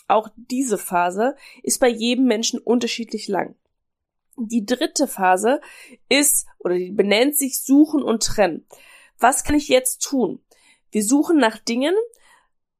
Auch 0.07 0.29
diese 0.35 0.77
Phase 0.77 1.35
ist 1.61 1.79
bei 1.79 1.89
jedem 1.89 2.25
Menschen 2.25 2.59
unterschiedlich 2.59 3.27
lang. 3.27 3.55
Die 4.37 4.65
dritte 4.65 5.07
Phase 5.07 5.61
ist 6.07 6.47
oder 6.57 6.75
die 6.75 6.91
benennt 6.91 7.37
sich 7.37 7.61
Suchen 7.61 8.01
und 8.01 8.23
Trennen. 8.23 8.65
Was 9.19 9.43
kann 9.43 9.55
ich 9.55 9.67
jetzt 9.67 10.01
tun? 10.01 10.41
Wir 10.91 11.03
suchen 11.03 11.37
nach 11.37 11.59
Dingen, 11.59 11.93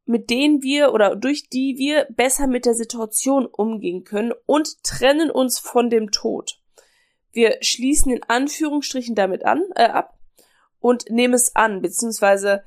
mit 0.10 0.32
denen 0.32 0.63
wir 0.63 0.92
oder 0.92 1.16
durch 1.16 1.50
die 1.50 1.78
wir 1.78 2.08
besser 2.10 2.48
mit 2.48 2.66
der 2.66 2.74
Situation 2.74 3.46
umgehen 3.46 4.06
können 4.06 4.34
und 4.48 4.84
trennen 4.84 5.30
uns 5.30 5.60
von 5.60 5.92
dem 5.92 6.10
Tod. 6.10 6.60
Wir 7.32 7.58
schließen 7.62 8.13
in 8.13 8.24
Anführungsstrichen 8.24 9.13
damit 9.13 9.46
an, 9.46 9.62
äh, 9.75 9.84
ab 9.84 10.18
und 10.80 11.12
nehmen 11.12 11.36
es 11.36 11.56
an, 11.56 11.84
beziehungsweise 11.84 12.63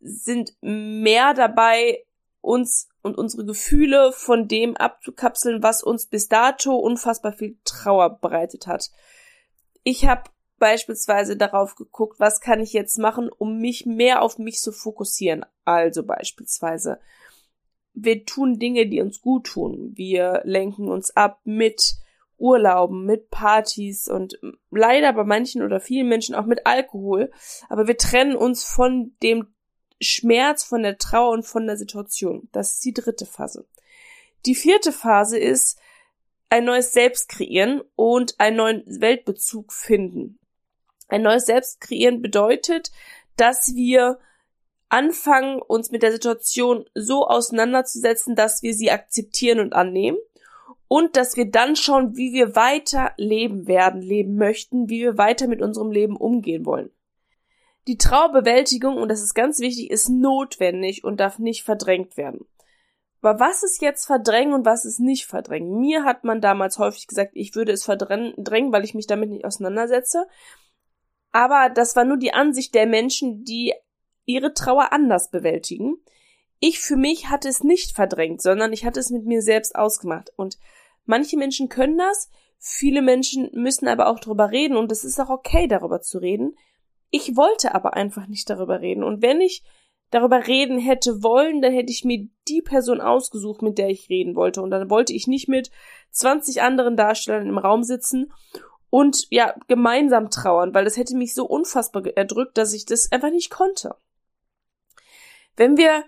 sind 0.00 0.52
mehr 0.62 1.32
dabei, 1.32 2.04
uns 2.40 2.88
und 3.02 3.16
unsere 3.16 3.44
Gefühle 3.44 4.10
von 4.10 4.48
dem 4.48 4.76
abzukapseln, 4.76 5.62
was 5.62 5.84
uns 5.84 6.06
bis 6.06 6.28
dato 6.28 6.74
unfassbar 6.74 7.32
viel 7.32 7.56
Trauer 7.64 8.18
bereitet 8.18 8.66
hat. 8.66 8.90
Ich 9.84 10.06
habe 10.06 10.24
beispielsweise 10.60 11.36
darauf 11.36 11.74
geguckt, 11.74 12.20
was 12.20 12.40
kann 12.40 12.60
ich 12.60 12.72
jetzt 12.72 12.98
machen, 12.98 13.28
um 13.28 13.58
mich 13.58 13.86
mehr 13.86 14.22
auf 14.22 14.38
mich 14.38 14.60
zu 14.60 14.70
fokussieren. 14.70 15.44
Also 15.64 16.04
beispielsweise, 16.04 17.00
wir 17.94 18.24
tun 18.24 18.60
Dinge, 18.60 18.86
die 18.86 19.00
uns 19.00 19.20
gut 19.20 19.48
tun. 19.48 19.92
Wir 19.96 20.42
lenken 20.44 20.88
uns 20.88 21.16
ab 21.16 21.40
mit 21.42 21.96
Urlauben, 22.38 23.04
mit 23.04 23.30
Partys 23.30 24.08
und 24.08 24.38
leider 24.70 25.12
bei 25.12 25.24
manchen 25.24 25.62
oder 25.62 25.80
vielen 25.80 26.08
Menschen 26.08 26.34
auch 26.34 26.46
mit 26.46 26.66
Alkohol. 26.66 27.32
Aber 27.68 27.88
wir 27.88 27.96
trennen 27.96 28.36
uns 28.36 28.64
von 28.64 29.16
dem 29.22 29.48
Schmerz, 30.00 30.64
von 30.64 30.82
der 30.82 30.98
Trauer 30.98 31.32
und 31.32 31.44
von 31.44 31.66
der 31.66 31.76
Situation. 31.76 32.48
Das 32.52 32.74
ist 32.74 32.84
die 32.84 32.94
dritte 32.94 33.26
Phase. 33.26 33.66
Die 34.46 34.54
vierte 34.54 34.92
Phase 34.92 35.38
ist 35.38 35.78
ein 36.48 36.64
neues 36.64 36.92
Selbst 36.92 37.28
kreieren 37.28 37.82
und 37.94 38.40
einen 38.40 38.56
neuen 38.56 39.00
Weltbezug 39.00 39.72
finden. 39.72 40.39
Ein 41.10 41.22
neues 41.22 41.46
Selbst 41.46 41.80
kreieren 41.80 42.22
bedeutet, 42.22 42.90
dass 43.36 43.74
wir 43.74 44.18
anfangen, 44.88 45.60
uns 45.60 45.90
mit 45.90 46.02
der 46.02 46.12
Situation 46.12 46.84
so 46.94 47.26
auseinanderzusetzen, 47.26 48.34
dass 48.34 48.62
wir 48.62 48.74
sie 48.74 48.90
akzeptieren 48.90 49.60
und 49.60 49.72
annehmen 49.72 50.18
und 50.88 51.16
dass 51.16 51.36
wir 51.36 51.50
dann 51.50 51.76
schauen, 51.76 52.16
wie 52.16 52.32
wir 52.32 52.56
weiter 52.56 53.12
leben 53.16 53.68
werden, 53.68 54.02
leben 54.02 54.36
möchten, 54.36 54.88
wie 54.88 55.02
wir 55.02 55.18
weiter 55.18 55.46
mit 55.46 55.62
unserem 55.62 55.92
Leben 55.92 56.16
umgehen 56.16 56.66
wollen. 56.66 56.90
Die 57.86 57.96
Trauerbewältigung, 57.96 58.96
und 58.96 59.08
das 59.08 59.22
ist 59.22 59.34
ganz 59.34 59.60
wichtig, 59.60 59.90
ist 59.90 60.08
notwendig 60.08 61.04
und 61.04 61.18
darf 61.18 61.38
nicht 61.38 61.62
verdrängt 61.62 62.16
werden. 62.16 62.46
Aber 63.22 63.38
was 63.38 63.62
ist 63.62 63.82
jetzt 63.82 64.06
verdrängen 64.06 64.54
und 64.54 64.64
was 64.64 64.84
ist 64.84 64.98
nicht 64.98 65.26
verdrängen? 65.26 65.78
Mir 65.78 66.04
hat 66.04 66.24
man 66.24 66.40
damals 66.40 66.78
häufig 66.78 67.06
gesagt, 67.06 67.32
ich 67.34 67.54
würde 67.54 67.72
es 67.72 67.84
verdrängen, 67.84 68.72
weil 68.72 68.84
ich 68.84 68.94
mich 68.94 69.06
damit 69.06 69.30
nicht 69.30 69.44
auseinandersetze. 69.44 70.26
Aber 71.32 71.70
das 71.72 71.96
war 71.96 72.04
nur 72.04 72.16
die 72.16 72.32
Ansicht 72.32 72.74
der 72.74 72.86
Menschen, 72.86 73.44
die 73.44 73.72
ihre 74.24 74.54
Trauer 74.54 74.92
anders 74.92 75.30
bewältigen. 75.30 75.96
Ich 76.58 76.80
für 76.80 76.96
mich 76.96 77.28
hatte 77.28 77.48
es 77.48 77.64
nicht 77.64 77.94
verdrängt, 77.94 78.42
sondern 78.42 78.72
ich 78.72 78.84
hatte 78.84 79.00
es 79.00 79.10
mit 79.10 79.24
mir 79.24 79.42
selbst 79.42 79.76
ausgemacht. 79.76 80.30
Und 80.36 80.58
manche 81.04 81.36
Menschen 81.36 81.68
können 81.68 81.98
das, 81.98 82.30
viele 82.58 83.02
Menschen 83.02 83.50
müssen 83.54 83.88
aber 83.88 84.08
auch 84.08 84.20
darüber 84.20 84.50
reden 84.50 84.76
und 84.76 84.92
es 84.92 85.04
ist 85.04 85.18
auch 85.18 85.30
okay, 85.30 85.66
darüber 85.66 86.00
zu 86.00 86.18
reden. 86.18 86.56
Ich 87.10 87.36
wollte 87.36 87.74
aber 87.74 87.94
einfach 87.94 88.26
nicht 88.26 88.50
darüber 88.50 88.80
reden. 88.80 89.02
Und 89.02 89.22
wenn 89.22 89.40
ich 89.40 89.64
darüber 90.10 90.46
reden 90.46 90.78
hätte 90.78 91.22
wollen, 91.22 91.62
dann 91.62 91.72
hätte 91.72 91.92
ich 91.92 92.04
mir 92.04 92.28
die 92.48 92.62
Person 92.62 93.00
ausgesucht, 93.00 93.62
mit 93.62 93.78
der 93.78 93.88
ich 93.88 94.08
reden 94.08 94.36
wollte. 94.36 94.60
Und 94.60 94.70
dann 94.70 94.90
wollte 94.90 95.12
ich 95.12 95.26
nicht 95.26 95.48
mit 95.48 95.70
20 96.10 96.62
anderen 96.62 96.96
Darstellern 96.96 97.48
im 97.48 97.58
Raum 97.58 97.82
sitzen 97.82 98.32
und 98.90 99.28
ja, 99.30 99.54
gemeinsam 99.68 100.30
trauern, 100.30 100.74
weil 100.74 100.84
das 100.84 100.96
hätte 100.96 101.16
mich 101.16 101.34
so 101.34 101.46
unfassbar 101.46 102.04
erdrückt, 102.16 102.58
dass 102.58 102.72
ich 102.72 102.84
das 102.84 103.10
einfach 103.12 103.30
nicht 103.30 103.50
konnte. 103.50 103.94
Wenn 105.56 105.76
wir 105.76 106.04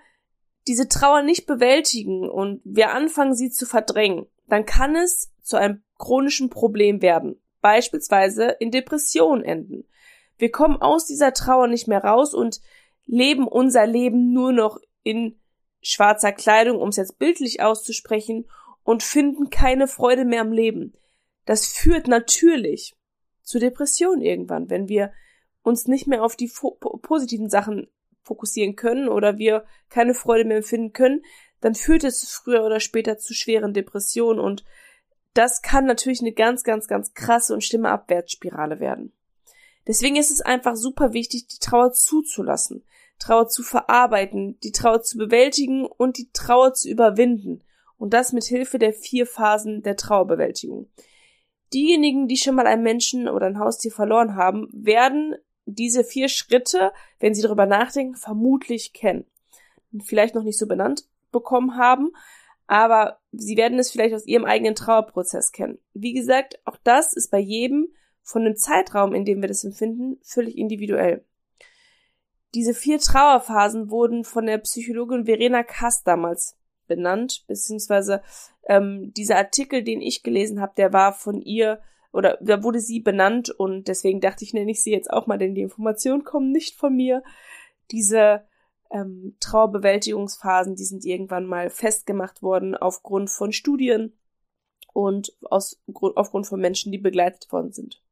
diese 0.67 0.89
Trauer 0.89 1.23
nicht 1.23 1.47
bewältigen 1.47 2.29
und 2.29 2.61
wir 2.65 2.91
anfangen, 2.91 3.35
sie 3.35 3.51
zu 3.51 3.67
verdrängen, 3.67 4.27
dann 4.49 4.67
kann 4.67 4.97
es 4.97 5.33
zu 5.43 5.57
einem 5.57 5.83
chronischen 5.99 6.51
Problem 6.51 7.03
werden, 7.03 7.41
beispielsweise 7.61 8.57
in 8.59 8.71
Depression 8.71 9.45
enden. 9.45 9.85
Wir 10.39 10.51
kommen 10.51 10.81
aus 10.81 11.07
dieser 11.07 11.33
Trauer 11.33 11.69
nicht 11.69 11.89
mehr 11.89 12.03
raus 12.03 12.35
und 12.35 12.61
leben 13.07 13.47
unser 13.47 13.87
Leben 13.87 14.33
nur 14.33 14.53
noch 14.53 14.79
in 15.03 15.39
schwarzer 15.83 16.33
Kleidung, 16.33 16.81
um 16.81 16.89
es 16.89 16.97
jetzt 16.97 17.19
bildlich 17.19 17.61
auszusprechen, 17.61 18.49
und 18.85 19.03
finden 19.03 19.51
keine 19.51 19.87
Freude 19.87 20.25
mehr 20.25 20.41
am 20.41 20.51
Leben. 20.51 20.95
Das 21.45 21.67
führt 21.67 22.09
natürlich 22.09 22.95
zu 23.43 23.59
Depressionen 23.59 24.23
irgendwann, 24.23 24.71
wenn 24.71 24.89
wir 24.89 25.13
uns 25.63 25.87
nicht 25.87 26.07
mehr 26.07 26.25
auf 26.25 26.37
die 26.37 26.51
positiven 27.03 27.49
Sachen 27.49 27.89
fokussieren 28.23 28.77
können 28.77 29.09
oder 29.09 29.39
wir 29.39 29.65
keine 29.89 30.15
Freude 30.15 30.45
mehr 30.45 30.59
empfinden 30.59 30.93
können, 30.93 31.25
dann 31.61 31.75
führt 31.75 32.05
es 32.05 32.29
früher 32.29 32.65
oder 32.65 32.81
später 32.81 33.19
zu 33.19 33.35
schweren 33.35 33.73
Depressionen 33.73 34.41
und 34.41 34.65
das 35.35 35.63
kann 35.63 35.87
natürlich 35.87 36.21
eine 36.21 36.33
ganz, 36.33 36.63
ganz, 36.63 36.87
ganz 36.89 37.15
krasse 37.15 37.55
und 37.55 37.65
schlimme 37.65 37.91
Abwärtsspirale 37.91 38.81
werden. 38.81 39.13
Deswegen 39.87 40.17
ist 40.17 40.31
es 40.31 40.41
einfach 40.41 40.77
super 40.77 41.13
wichtig, 41.13 41.47
die 41.47 41.59
Trauer 41.59 41.93
zuzulassen, 41.93 42.85
Trauer 43.19 43.49
zu 43.49 43.63
verarbeiten, 43.63 44.59
die 44.61 44.73
Trauer 44.73 45.03
zu 45.03 45.17
bewältigen 45.17 45.87
und 45.87 46.19
die 46.19 46.31
Trauer 46.33 46.75
zu 46.75 46.89
überwinden. 46.89 47.63
Und 47.97 48.15
das 48.15 48.33
mit 48.33 48.45
Hilfe 48.45 48.79
der 48.79 48.93
vier 48.93 49.27
Phasen 49.27 49.83
der 49.83 49.97
Trauerbewältigung. 49.97 50.91
Diejenigen, 51.73 52.29
die 52.29 52.37
schon 52.37 52.55
mal 52.55 52.67
einen 52.67 52.83
Menschen 52.83 53.29
oder 53.29 53.47
ein 53.47 53.59
Haustier 53.59 53.91
verloren 53.91 54.37
haben, 54.37 54.69
werden 54.73 55.37
diese 55.65 56.05
vier 56.05 56.29
Schritte, 56.29 56.93
wenn 57.19 57.35
sie 57.35 57.43
darüber 57.43 57.67
nachdenken, 57.67 58.17
vermutlich 58.17 58.93
kennen. 58.93 59.25
Vielleicht 60.05 60.35
noch 60.35 60.43
nicht 60.43 60.59
so 60.59 60.67
benannt 60.67 61.05
bekommen 61.31 61.77
haben, 61.77 62.13
aber 62.67 63.19
sie 63.33 63.57
werden 63.57 63.79
es 63.79 63.91
vielleicht 63.91 64.15
aus 64.15 64.27
ihrem 64.27 64.45
eigenen 64.45 64.75
Trauerprozess 64.75 65.53
kennen. 65.53 65.79
Wie 65.95 66.13
gesagt, 66.13 66.61
auch 66.65 66.77
das 66.85 67.15
ist 67.15 67.31
bei 67.31 67.39
jedem 67.39 67.89
von 68.23 68.45
dem 68.45 68.57
Zeitraum, 68.57 69.15
in 69.15 69.25
dem 69.25 69.41
wir 69.41 69.49
das 69.49 69.65
empfinden, 69.65 70.19
völlig 70.23 70.57
individuell. 70.57 71.25
Diese 72.55 72.75
vier 72.75 72.99
Trauerphasen 72.99 73.91
wurden 73.91 74.25
von 74.25 74.47
der 74.47 74.59
Psychologin 74.59 75.25
Verena 75.25 75.63
Kass 75.63 76.03
damals 76.05 76.57
benannt, 76.97 77.45
beziehungsweise 77.47 78.23
ähm, 78.67 79.13
dieser 79.15 79.37
Artikel, 79.37 79.83
den 79.83 80.01
ich 80.01 80.23
gelesen 80.23 80.61
habe, 80.61 80.73
der 80.77 80.93
war 80.93 81.13
von 81.13 81.41
ihr 81.41 81.81
oder 82.13 82.39
da 82.43 82.63
wurde 82.63 82.81
sie 82.81 83.01
benannt 83.01 83.51
und 83.51 83.89
deswegen 83.89 84.21
dachte 84.21 84.45
ich, 84.45 84.53
nenne 84.53 84.71
ich 84.71 84.83
sie 84.83 84.93
jetzt 84.93 85.11
auch 85.11 85.27
mal, 85.27 85.39
denn 85.39 85.55
die 85.55 85.63
Informationen 85.63 86.25
kommen 86.25 86.53
nicht 86.53 86.77
von 86.77 86.95
mir. 86.95 87.23
Diese 87.91 88.45
ähm, 88.91 89.37
Trauerbewältigungsphasen, 89.41 90.77
die 90.77 90.85
sind 90.85 91.05
irgendwann 91.05 91.47
mal 91.47 91.71
festgemacht 91.71 92.43
worden 92.43 92.77
aufgrund 92.77 93.31
von 93.31 93.53
Studien 93.53 94.13
und 94.93 95.35
aus, 95.43 95.81
aufgrund 96.15 96.47
von 96.47 96.61
Menschen, 96.61 96.93
die 96.93 96.99
begleitet 96.99 97.51
worden 97.51 97.73
sind. 97.73 98.03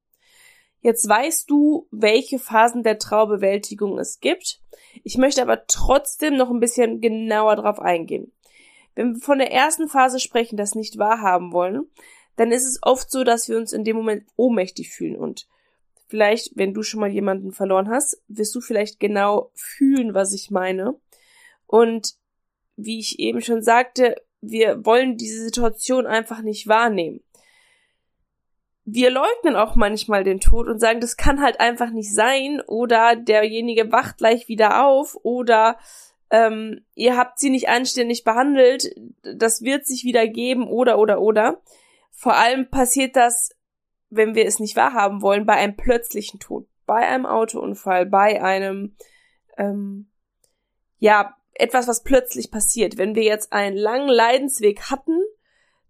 Jetzt 0.82 1.06
weißt 1.06 1.50
du, 1.50 1.86
welche 1.90 2.38
Phasen 2.38 2.82
der 2.82 2.98
Trauerbewältigung 2.98 3.98
es 3.98 4.20
gibt. 4.20 4.62
Ich 5.04 5.18
möchte 5.18 5.42
aber 5.42 5.66
trotzdem 5.66 6.36
noch 6.36 6.50
ein 6.50 6.60
bisschen 6.60 7.02
genauer 7.02 7.56
drauf 7.56 7.80
eingehen. 7.80 8.32
Wenn 8.94 9.14
wir 9.14 9.20
von 9.20 9.38
der 9.38 9.52
ersten 9.52 9.88
Phase 9.88 10.20
sprechen, 10.20 10.56
das 10.56 10.74
nicht 10.74 10.98
wahrhaben 10.98 11.52
wollen, 11.52 11.90
dann 12.36 12.52
ist 12.52 12.66
es 12.66 12.78
oft 12.82 13.10
so, 13.10 13.24
dass 13.24 13.48
wir 13.48 13.56
uns 13.56 13.72
in 13.72 13.84
dem 13.84 13.96
Moment 13.96 14.24
ohnmächtig 14.36 14.90
fühlen 14.90 15.16
und 15.16 15.46
vielleicht, 16.10 16.56
wenn 16.56 16.74
du 16.74 16.82
schon 16.82 17.00
mal 17.00 17.10
jemanden 17.10 17.52
verloren 17.52 17.88
hast, 17.88 18.20
wirst 18.28 18.54
du 18.54 18.60
vielleicht 18.60 18.98
genau 19.00 19.50
fühlen, 19.54 20.12
was 20.12 20.32
ich 20.32 20.50
meine. 20.50 20.98
Und 21.66 22.14
wie 22.76 22.98
ich 22.98 23.20
eben 23.20 23.40
schon 23.40 23.62
sagte, 23.62 24.16
wir 24.40 24.84
wollen 24.84 25.16
diese 25.16 25.42
Situation 25.42 26.06
einfach 26.06 26.42
nicht 26.42 26.66
wahrnehmen. 26.66 27.22
Wir 28.84 29.10
leugnen 29.10 29.54
auch 29.54 29.76
manchmal 29.76 30.24
den 30.24 30.40
Tod 30.40 30.66
und 30.66 30.80
sagen, 30.80 31.00
das 31.00 31.16
kann 31.16 31.40
halt 31.40 31.60
einfach 31.60 31.90
nicht 31.90 32.12
sein 32.12 32.60
oder 32.66 33.14
derjenige 33.14 33.92
wacht 33.92 34.18
gleich 34.18 34.48
wieder 34.48 34.84
auf 34.84 35.16
oder 35.22 35.78
ähm, 36.30 36.84
ihr 36.94 37.16
habt 37.16 37.38
sie 37.38 37.50
nicht 37.50 37.68
anständig 37.68 38.24
behandelt, 38.24 38.94
das 39.22 39.62
wird 39.62 39.86
sich 39.86 40.04
wieder 40.04 40.26
geben 40.28 40.68
oder 40.68 40.98
oder 40.98 41.20
oder. 41.20 41.60
Vor 42.10 42.34
allem 42.34 42.70
passiert 42.70 43.16
das, 43.16 43.50
wenn 44.10 44.34
wir 44.34 44.46
es 44.46 44.58
nicht 44.60 44.76
wahrhaben 44.76 45.22
wollen, 45.22 45.46
bei 45.46 45.54
einem 45.54 45.76
plötzlichen 45.76 46.40
Tod, 46.40 46.68
bei 46.86 47.06
einem 47.06 47.26
Autounfall, 47.26 48.06
bei 48.06 48.42
einem 48.42 48.96
ähm, 49.56 50.10
ja 50.98 51.36
etwas, 51.54 51.88
was 51.88 52.02
plötzlich 52.02 52.50
passiert. 52.50 52.96
Wenn 52.96 53.14
wir 53.14 53.24
jetzt 53.24 53.52
einen 53.52 53.76
langen 53.76 54.08
Leidensweg 54.08 54.90
hatten, 54.90 55.20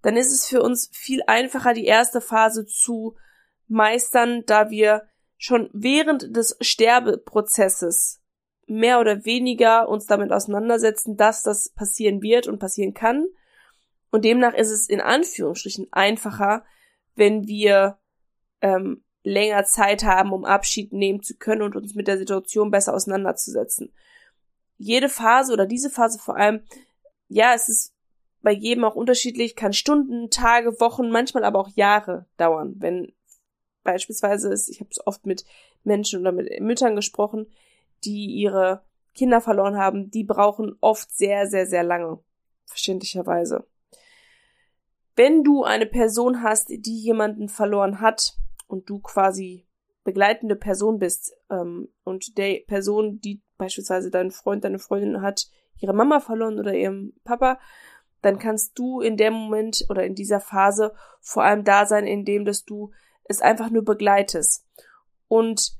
dann 0.03 0.17
ist 0.17 0.33
es 0.33 0.47
für 0.47 0.63
uns 0.63 0.91
viel 0.93 1.23
einfacher, 1.27 1.75
die 1.75 1.85
erste 1.85 2.21
Phase 2.21 2.67
zu 2.67 3.17
meistern, 3.69 4.45
da 4.47 4.71
wir 4.71 5.07
schon 5.37 5.71
während 5.73 6.35
des 6.37 6.57
Sterbeprozesses 6.61 8.20
mehr 8.71 9.01
oder 9.01 9.25
weniger 9.25 9.89
uns 9.89 10.07
damit 10.07 10.33
auseinandersetzen, 10.33 11.17
dass 11.17 11.43
das 11.43 11.69
passieren 11.71 12.23
wird 12.23 12.47
und 12.47 12.59
passieren 12.59 12.95
kann. 12.95 13.27
Und 14.11 14.25
demnach 14.25 14.55
ist 14.55 14.71
es 14.71 14.89
in 14.89 15.01
Anführungsstrichen 15.01 15.89
einfacher, 15.93 16.65
wenn 17.15 17.47
wir 17.47 17.99
ähm, 18.61 19.05
länger 19.23 19.65
Zeit 19.65 20.05
haben, 20.05 20.33
um 20.33 20.45
Abschied 20.45 20.93
nehmen 20.93 21.23
zu 21.23 21.37
können 21.37 21.63
und 21.63 21.77
uns 21.77 21.95
mit 21.95 22.09
der 22.09 22.19
Situation 22.19 22.71
besser 22.71 22.95
auseinanderzusetzen 22.95 23.93
jede 24.81 25.11
Phase 25.11 25.53
oder 25.53 25.67
diese 25.67 25.91
Phase 25.91 26.19
vor 26.19 26.37
allem, 26.37 26.63
ja, 27.29 27.53
es 27.55 27.69
ist 27.69 27.95
bei 28.41 28.51
jedem 28.51 28.85
auch 28.85 28.95
unterschiedlich, 28.95 29.55
kann 29.55 29.75
Stunden, 29.75 30.31
Tage, 30.31 30.81
Wochen, 30.81 31.11
manchmal 31.11 31.45
aber 31.45 31.61
auch 31.61 31.69
Jahre 31.75 32.25
dauern. 32.39 32.75
Wenn 32.79 33.13
beispielsweise 33.85 34.51
ist, 34.51 34.71
ich 34.71 34.81
habe 34.81 34.89
es 34.91 35.07
oft 35.07 35.27
mit 35.27 35.45
Menschen 35.85 36.21
oder 36.21 36.33
mit 36.33 36.61
Müttern 36.61 36.97
gesprochen, 36.97 37.47
die 38.05 38.27
ihre 38.27 38.85
Kinder 39.15 39.41
verloren 39.41 39.77
haben, 39.77 40.11
die 40.11 40.25
brauchen 40.25 40.77
oft 40.81 41.11
sehr, 41.11 41.47
sehr, 41.47 41.67
sehr 41.67 41.83
lange, 41.83 42.21
verständlicherweise. 42.67 43.67
Wenn 45.17 45.43
du 45.43 45.65
eine 45.65 45.87
Person 45.87 46.43
hast, 46.43 46.69
die 46.71 46.99
jemanden 46.99 47.49
verloren 47.49 48.01
hat 48.01 48.37
und 48.69 48.89
du 48.89 49.01
quasi 49.01 49.67
begleitende 50.05 50.57
Person 50.57 50.99
bist 50.99 51.35
ähm, 51.51 51.89
und 52.05 52.39
der 52.39 52.61
Person, 52.67 53.21
die 53.21 53.43
beispielsweise 53.59 54.11
dein 54.11 54.31
Freund, 54.31 54.65
deine 54.65 54.79
Freundin 54.79 55.21
hat 55.21 55.49
ihre 55.79 55.93
Mama 55.93 56.21
verloren 56.21 56.59
oder 56.59 56.75
ihrem 56.75 57.13
Papa, 57.25 57.59
dann 58.23 58.39
kannst 58.39 58.79
du 58.79 59.01
in 59.01 59.17
dem 59.17 59.33
Moment 59.33 59.85
oder 59.89 60.05
in 60.05 60.15
dieser 60.15 60.41
Phase 60.41 60.95
vor 61.21 61.43
allem 61.43 61.65
da 61.65 61.87
sein, 61.87 62.07
indem 62.07 62.45
dass 62.45 62.65
du 62.65 62.91
es 63.25 63.41
einfach 63.41 63.71
nur 63.71 63.85
begleitest 63.85 64.67
und 65.29 65.80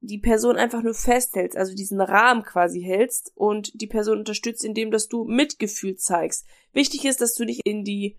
die 0.00 0.18
Person 0.18 0.56
einfach 0.56 0.82
nur 0.82 0.94
festhältst, 0.94 1.56
also 1.56 1.74
diesen 1.74 2.00
Rahmen 2.00 2.44
quasi 2.44 2.80
hältst 2.80 3.32
und 3.34 3.80
die 3.80 3.86
Person 3.86 4.18
unterstützt, 4.18 4.64
indem 4.64 4.90
dass 4.90 5.08
du 5.08 5.24
Mitgefühl 5.24 5.96
zeigst. 5.96 6.46
Wichtig 6.72 7.04
ist, 7.04 7.20
dass 7.20 7.34
du 7.34 7.44
nicht 7.44 7.62
in 7.64 7.84
die 7.84 8.16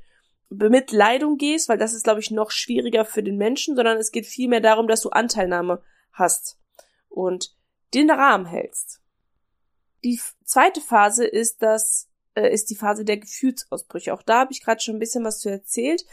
Bemitleidung 0.50 1.38
gehst, 1.38 1.70
weil 1.70 1.78
das 1.78 1.94
ist, 1.94 2.04
glaube 2.04 2.20
ich, 2.20 2.32
noch 2.32 2.52
schwieriger 2.52 3.06
für 3.06 3.24
den 3.24 3.38
Menschen, 3.38 3.76
sondern 3.76 3.98
es 3.98 4.12
geht 4.12 4.26
vielmehr 4.26 4.62
darum, 4.62 4.88
dass 4.88 5.02
du 5.02 5.10
Anteilnahme 5.10 5.82
hast. 6.12 6.58
Und 7.08 7.56
den 7.94 8.10
Rahmen 8.10 8.46
hältst. 8.46 9.02
Die 10.04 10.20
zweite 10.44 10.82
Phase 10.82 11.26
ist 11.26 11.62
das 11.62 12.10
äh, 12.36 12.54
ist 12.54 12.70
die 12.70 12.76
Phase 12.76 13.06
der 13.06 13.18
Gefühlsausbrüche. 13.18 14.14
Auch 14.14 14.22
da 14.22 14.40
habe 14.40 14.52
ich 14.52 14.64
gerade 14.64 14.82
schon 14.82 14.96
ein 14.96 15.00
bisschen 15.00 15.24
was 15.24 15.40
zu 15.40 15.50
erzählt. 15.50 16.06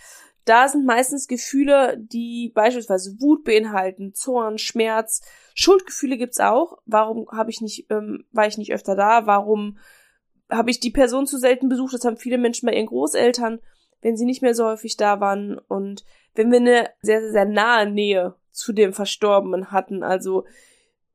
Da 0.46 0.68
sind 0.68 0.86
meistens 0.86 1.26
Gefühle, 1.26 1.98
die 1.98 2.52
beispielsweise 2.54 3.20
Wut 3.20 3.42
beinhalten, 3.42 4.14
Zorn, 4.14 4.58
Schmerz, 4.58 5.20
Schuldgefühle 5.54 6.16
gibt's 6.16 6.38
auch. 6.38 6.78
Warum 6.86 7.28
habe 7.32 7.50
ich 7.50 7.60
nicht, 7.60 7.90
ähm, 7.90 8.24
war 8.30 8.46
ich 8.46 8.56
nicht 8.56 8.72
öfter 8.72 8.94
da? 8.94 9.26
Warum 9.26 9.78
habe 10.48 10.70
ich 10.70 10.78
die 10.78 10.92
Person 10.92 11.26
zu 11.26 11.36
selten 11.38 11.68
besucht? 11.68 11.94
Das 11.94 12.04
haben 12.04 12.16
viele 12.16 12.38
Menschen 12.38 12.66
bei 12.66 12.74
ihren 12.74 12.86
Großeltern, 12.86 13.58
wenn 14.02 14.16
sie 14.16 14.24
nicht 14.24 14.40
mehr 14.40 14.54
so 14.54 14.66
häufig 14.66 14.96
da 14.96 15.18
waren. 15.18 15.58
Und 15.58 16.04
wenn 16.36 16.52
wir 16.52 16.58
eine 16.60 16.90
sehr, 17.02 17.22
sehr, 17.22 17.32
sehr 17.32 17.44
nahe 17.46 17.90
Nähe 17.90 18.36
zu 18.52 18.72
dem 18.72 18.92
Verstorbenen 18.92 19.72
hatten, 19.72 20.04
also 20.04 20.44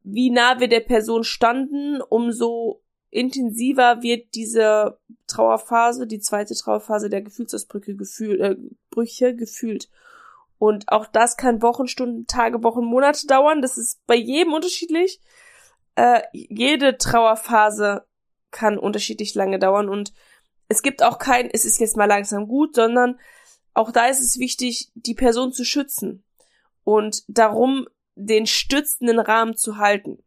wie 0.03 0.29
nah 0.29 0.59
wir 0.59 0.67
der 0.67 0.81
Person 0.81 1.23
standen, 1.23 2.01
umso 2.01 2.81
intensiver 3.11 4.01
wird 4.01 4.33
diese 4.33 4.97
Trauerphase, 5.27 6.07
die 6.07 6.19
zweite 6.19 6.55
Trauerphase 6.55 7.09
der 7.09 7.21
Gefühlsausbrüche 7.21 7.95
gefühl, 7.95 8.41
äh, 8.41 8.55
Brüche 8.89 9.35
gefühlt. 9.35 9.89
Und 10.57 10.89
auch 10.89 11.05
das 11.05 11.37
kann 11.37 11.61
Wochen, 11.61 11.87
Stunden, 11.87 12.27
Tage, 12.27 12.63
Wochen, 12.63 12.85
Monate 12.85 13.27
dauern. 13.27 13.61
Das 13.61 13.77
ist 13.77 14.05
bei 14.07 14.15
jedem 14.15 14.53
unterschiedlich. 14.53 15.19
Äh, 15.95 16.21
jede 16.31 16.97
Trauerphase 16.97 18.05
kann 18.49 18.77
unterschiedlich 18.77 19.35
lange 19.35 19.59
dauern 19.59 19.89
und 19.89 20.13
es 20.67 20.81
gibt 20.81 21.03
auch 21.03 21.17
kein, 21.17 21.49
es 21.51 21.65
ist 21.65 21.79
jetzt 21.79 21.97
mal 21.97 22.05
langsam 22.05 22.47
gut, 22.47 22.75
sondern 22.75 23.19
auch 23.73 23.91
da 23.91 24.07
ist 24.07 24.21
es 24.21 24.39
wichtig, 24.39 24.89
die 24.95 25.15
Person 25.15 25.51
zu 25.51 25.65
schützen. 25.65 26.23
Und 26.83 27.23
darum 27.27 27.87
den 28.15 28.45
stützenden 28.45 29.19
Rahmen 29.19 29.55
zu 29.55 29.77
halten. 29.77 30.23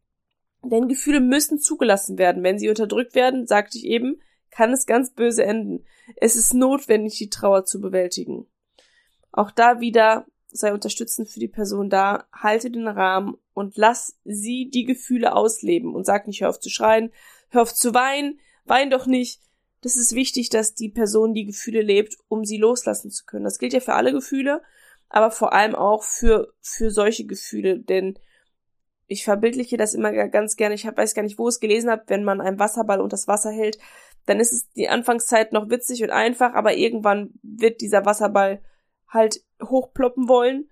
Denn 0.64 0.88
Gefühle 0.88 1.20
müssen 1.20 1.58
zugelassen 1.58 2.18
werden. 2.18 2.42
Wenn 2.42 2.58
sie 2.58 2.68
unterdrückt 2.68 3.14
werden, 3.14 3.46
sagte 3.46 3.78
ich 3.78 3.84
eben, 3.84 4.20
kann 4.50 4.72
es 4.72 4.86
ganz 4.86 5.12
böse 5.12 5.44
enden. 5.44 5.84
Es 6.16 6.36
ist 6.36 6.54
notwendig, 6.54 7.18
die 7.18 7.30
Trauer 7.30 7.64
zu 7.64 7.80
bewältigen. 7.80 8.46
Auch 9.32 9.50
da 9.50 9.80
wieder 9.80 10.26
sei 10.54 10.72
unterstützend 10.72 11.28
für 11.28 11.40
die 11.40 11.48
Person 11.48 11.90
da, 11.90 12.28
halte 12.32 12.70
den 12.70 12.86
Rahmen 12.86 13.36
und 13.54 13.76
lass 13.76 14.16
sie 14.24 14.70
die 14.70 14.84
Gefühle 14.84 15.34
ausleben 15.34 15.94
und 15.94 16.06
sag 16.06 16.28
nicht, 16.28 16.42
hör 16.42 16.48
auf 16.48 16.60
zu 16.60 16.70
schreien, 16.70 17.10
hör 17.48 17.62
auf 17.62 17.74
zu 17.74 17.92
weinen, 17.92 18.38
wein 18.64 18.88
doch 18.88 19.06
nicht. 19.06 19.40
Das 19.82 19.96
ist 19.96 20.14
wichtig, 20.14 20.50
dass 20.50 20.74
die 20.74 20.88
Person 20.88 21.34
die 21.34 21.44
Gefühle 21.44 21.82
lebt, 21.82 22.16
um 22.28 22.44
sie 22.44 22.56
loslassen 22.56 23.10
zu 23.10 23.24
können. 23.26 23.44
Das 23.44 23.58
gilt 23.58 23.72
ja 23.72 23.80
für 23.80 23.94
alle 23.94 24.12
Gefühle, 24.12 24.62
aber 25.08 25.32
vor 25.32 25.52
allem 25.52 25.74
auch 25.74 26.04
für, 26.04 26.54
für 26.60 26.90
solche 26.92 27.26
Gefühle, 27.26 27.80
denn 27.80 28.16
ich 29.06 29.24
verbildliche 29.24 29.76
das 29.76 29.94
immer 29.94 30.12
ganz 30.28 30.56
gerne. 30.56 30.74
Ich 30.74 30.86
weiß 30.86 31.14
gar 31.14 31.22
nicht, 31.22 31.38
wo 31.38 31.48
ich 31.48 31.54
es 31.54 31.60
gelesen 31.60 31.90
habe, 31.90 32.04
wenn 32.06 32.24
man 32.24 32.40
einen 32.40 32.58
Wasserball 32.58 33.00
unter 33.00 33.14
das 33.14 33.28
Wasser 33.28 33.50
hält, 33.50 33.78
dann 34.26 34.40
ist 34.40 34.52
es 34.52 34.70
die 34.70 34.88
Anfangszeit 34.88 35.52
noch 35.52 35.68
witzig 35.68 36.02
und 36.02 36.10
einfach, 36.10 36.54
aber 36.54 36.74
irgendwann 36.74 37.34
wird 37.42 37.80
dieser 37.80 38.06
Wasserball 38.06 38.62
halt 39.08 39.44
hochploppen 39.62 40.28
wollen 40.28 40.70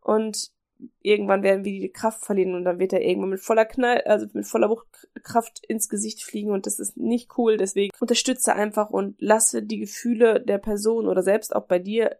und 0.00 0.52
irgendwann 1.00 1.42
werden 1.42 1.64
wir 1.64 1.72
die 1.72 1.92
Kraft 1.92 2.24
verlieren 2.24 2.54
und 2.54 2.64
dann 2.64 2.78
wird 2.78 2.92
er 2.92 3.02
irgendwann 3.02 3.30
mit 3.30 3.40
voller 3.40 3.64
Knall, 3.64 4.00
also 4.02 4.26
mit 4.32 4.46
voller 4.46 4.68
Wuchtkraft 4.68 5.64
ins 5.66 5.88
Gesicht 5.88 6.22
fliegen 6.22 6.50
und 6.50 6.66
das 6.66 6.78
ist 6.78 6.96
nicht 6.96 7.38
cool. 7.38 7.56
Deswegen 7.56 7.92
unterstütze 8.00 8.54
einfach 8.54 8.90
und 8.90 9.20
lasse 9.20 9.62
die 9.62 9.78
Gefühle 9.78 10.40
der 10.40 10.58
Person 10.58 11.06
oder 11.06 11.22
selbst 11.22 11.54
auch 11.54 11.66
bei 11.66 11.78
dir, 11.78 12.16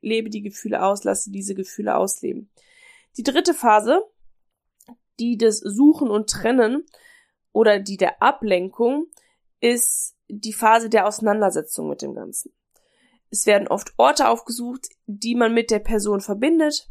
lebe 0.00 0.30
die 0.30 0.42
Gefühle 0.42 0.82
aus, 0.82 1.04
lasse 1.04 1.30
diese 1.30 1.54
Gefühle 1.54 1.96
ausleben. 1.96 2.50
Die 3.16 3.22
dritte 3.22 3.54
Phase, 3.54 4.02
die 5.20 5.36
des 5.36 5.58
Suchen 5.58 6.10
und 6.10 6.30
Trennen 6.30 6.86
oder 7.52 7.78
die 7.78 7.96
der 7.96 8.22
Ablenkung, 8.22 9.06
ist 9.60 10.16
die 10.28 10.52
Phase 10.52 10.88
der 10.88 11.06
Auseinandersetzung 11.06 11.88
mit 11.88 12.02
dem 12.02 12.14
Ganzen. 12.14 12.52
Es 13.30 13.46
werden 13.46 13.68
oft 13.68 13.92
Orte 13.96 14.28
aufgesucht, 14.28 14.88
die 15.06 15.34
man 15.34 15.54
mit 15.54 15.70
der 15.70 15.78
Person 15.78 16.20
verbindet 16.20 16.88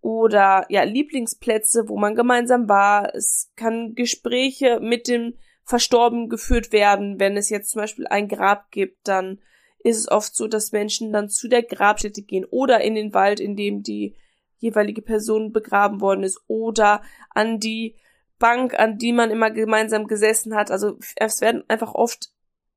oder 0.00 0.66
ja 0.68 0.82
Lieblingsplätze, 0.82 1.88
wo 1.88 1.96
man 1.96 2.14
gemeinsam 2.14 2.68
war. 2.68 3.14
Es 3.14 3.52
kann 3.56 3.94
Gespräche 3.94 4.80
mit 4.80 5.08
dem 5.08 5.34
Verstorbenen 5.64 6.28
geführt 6.28 6.72
werden. 6.72 7.20
Wenn 7.20 7.36
es 7.36 7.50
jetzt 7.50 7.70
zum 7.70 7.82
Beispiel 7.82 8.06
ein 8.06 8.28
Grab 8.28 8.70
gibt, 8.70 9.06
dann 9.06 9.40
ist 9.78 9.98
es 9.98 10.10
oft 10.10 10.34
so, 10.34 10.48
dass 10.48 10.72
Menschen 10.72 11.12
dann 11.12 11.28
zu 11.28 11.48
der 11.48 11.62
Grabstätte 11.62 12.22
gehen 12.22 12.44
oder 12.44 12.80
in 12.80 12.94
den 12.94 13.14
Wald, 13.14 13.40
in 13.40 13.56
dem 13.56 13.82
die 13.82 14.16
jeweilige 14.58 15.02
Person 15.02 15.52
begraben 15.52 16.00
worden 16.00 16.24
ist 16.24 16.40
oder 16.46 17.02
an 17.30 17.58
die 17.58 17.96
Bank, 18.38 18.78
an 18.78 18.98
die 18.98 19.12
man 19.12 19.30
immer 19.30 19.50
gemeinsam 19.50 20.06
gesessen 20.06 20.54
hat. 20.54 20.70
Also 20.70 20.98
es 21.16 21.40
werden 21.40 21.64
einfach 21.68 21.94
oft 21.94 22.30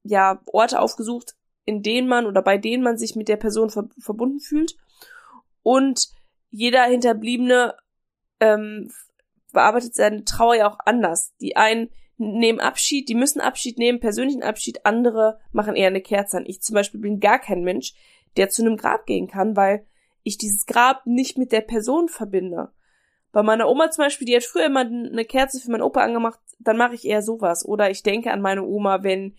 ja 0.03 0.41
Orte 0.45 0.79
aufgesucht, 0.79 1.35
in 1.65 1.83
denen 1.83 2.07
man 2.07 2.25
oder 2.25 2.41
bei 2.41 2.57
denen 2.57 2.83
man 2.83 2.97
sich 2.97 3.15
mit 3.15 3.27
der 3.27 3.37
Person 3.37 3.69
ver 3.69 3.89
verbunden 3.99 4.39
fühlt. 4.39 4.75
Und 5.63 6.09
jeder 6.49 6.83
Hinterbliebene 6.83 7.75
ähm, 8.39 8.91
bearbeitet 9.51 9.95
seine 9.95 10.23
Trauer 10.23 10.55
ja 10.55 10.69
auch 10.69 10.77
anders. 10.85 11.33
Die 11.41 11.55
einen 11.57 11.89
nehmen 12.17 12.59
Abschied, 12.59 13.07
die 13.07 13.15
müssen 13.15 13.39
Abschied 13.39 13.77
nehmen, 13.77 13.99
persönlichen 13.99 14.43
Abschied, 14.43 14.85
andere 14.85 15.39
machen 15.51 15.75
eher 15.75 15.87
eine 15.87 16.01
Kerze 16.01 16.37
an. 16.37 16.45
Ich 16.45 16.61
zum 16.61 16.73
Beispiel 16.73 16.99
bin 16.99 17.19
gar 17.19 17.39
kein 17.39 17.63
Mensch, 17.63 17.93
der 18.37 18.49
zu 18.49 18.61
einem 18.61 18.77
Grab 18.77 19.05
gehen 19.05 19.27
kann, 19.27 19.55
weil 19.55 19.85
ich 20.23 20.38
dieses 20.38 20.65
Grab 20.65 21.05
nicht 21.05 21.38
mit 21.38 21.51
der 21.51 21.62
Person 21.62 22.10
verbinde. 22.10 22.71
Bei 23.32 23.43
meiner 23.43 23.69
Oma 23.69 23.91
zum 23.91 24.05
Beispiel, 24.05 24.25
die 24.25 24.36
hat 24.36 24.43
früher 24.43 24.65
immer 24.65 24.82
eine 24.82 25.25
Kerze 25.25 25.60
für 25.60 25.71
meinen 25.71 25.84
Opa 25.84 26.01
angemacht, 26.01 26.39
dann 26.60 26.77
mache 26.77 26.95
ich 26.95 27.05
eher 27.05 27.21
sowas. 27.21 27.65
Oder 27.65 27.91
ich 27.91 28.03
denke 28.03 28.32
an 28.32 28.41
meine 28.41 28.63
Oma, 28.63 29.03
wenn 29.03 29.36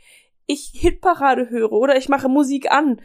ich 0.46 0.72
Hitparade 0.74 1.50
höre 1.50 1.72
oder 1.72 1.96
ich 1.96 2.08
mache 2.08 2.28
Musik 2.28 2.70
an 2.70 3.00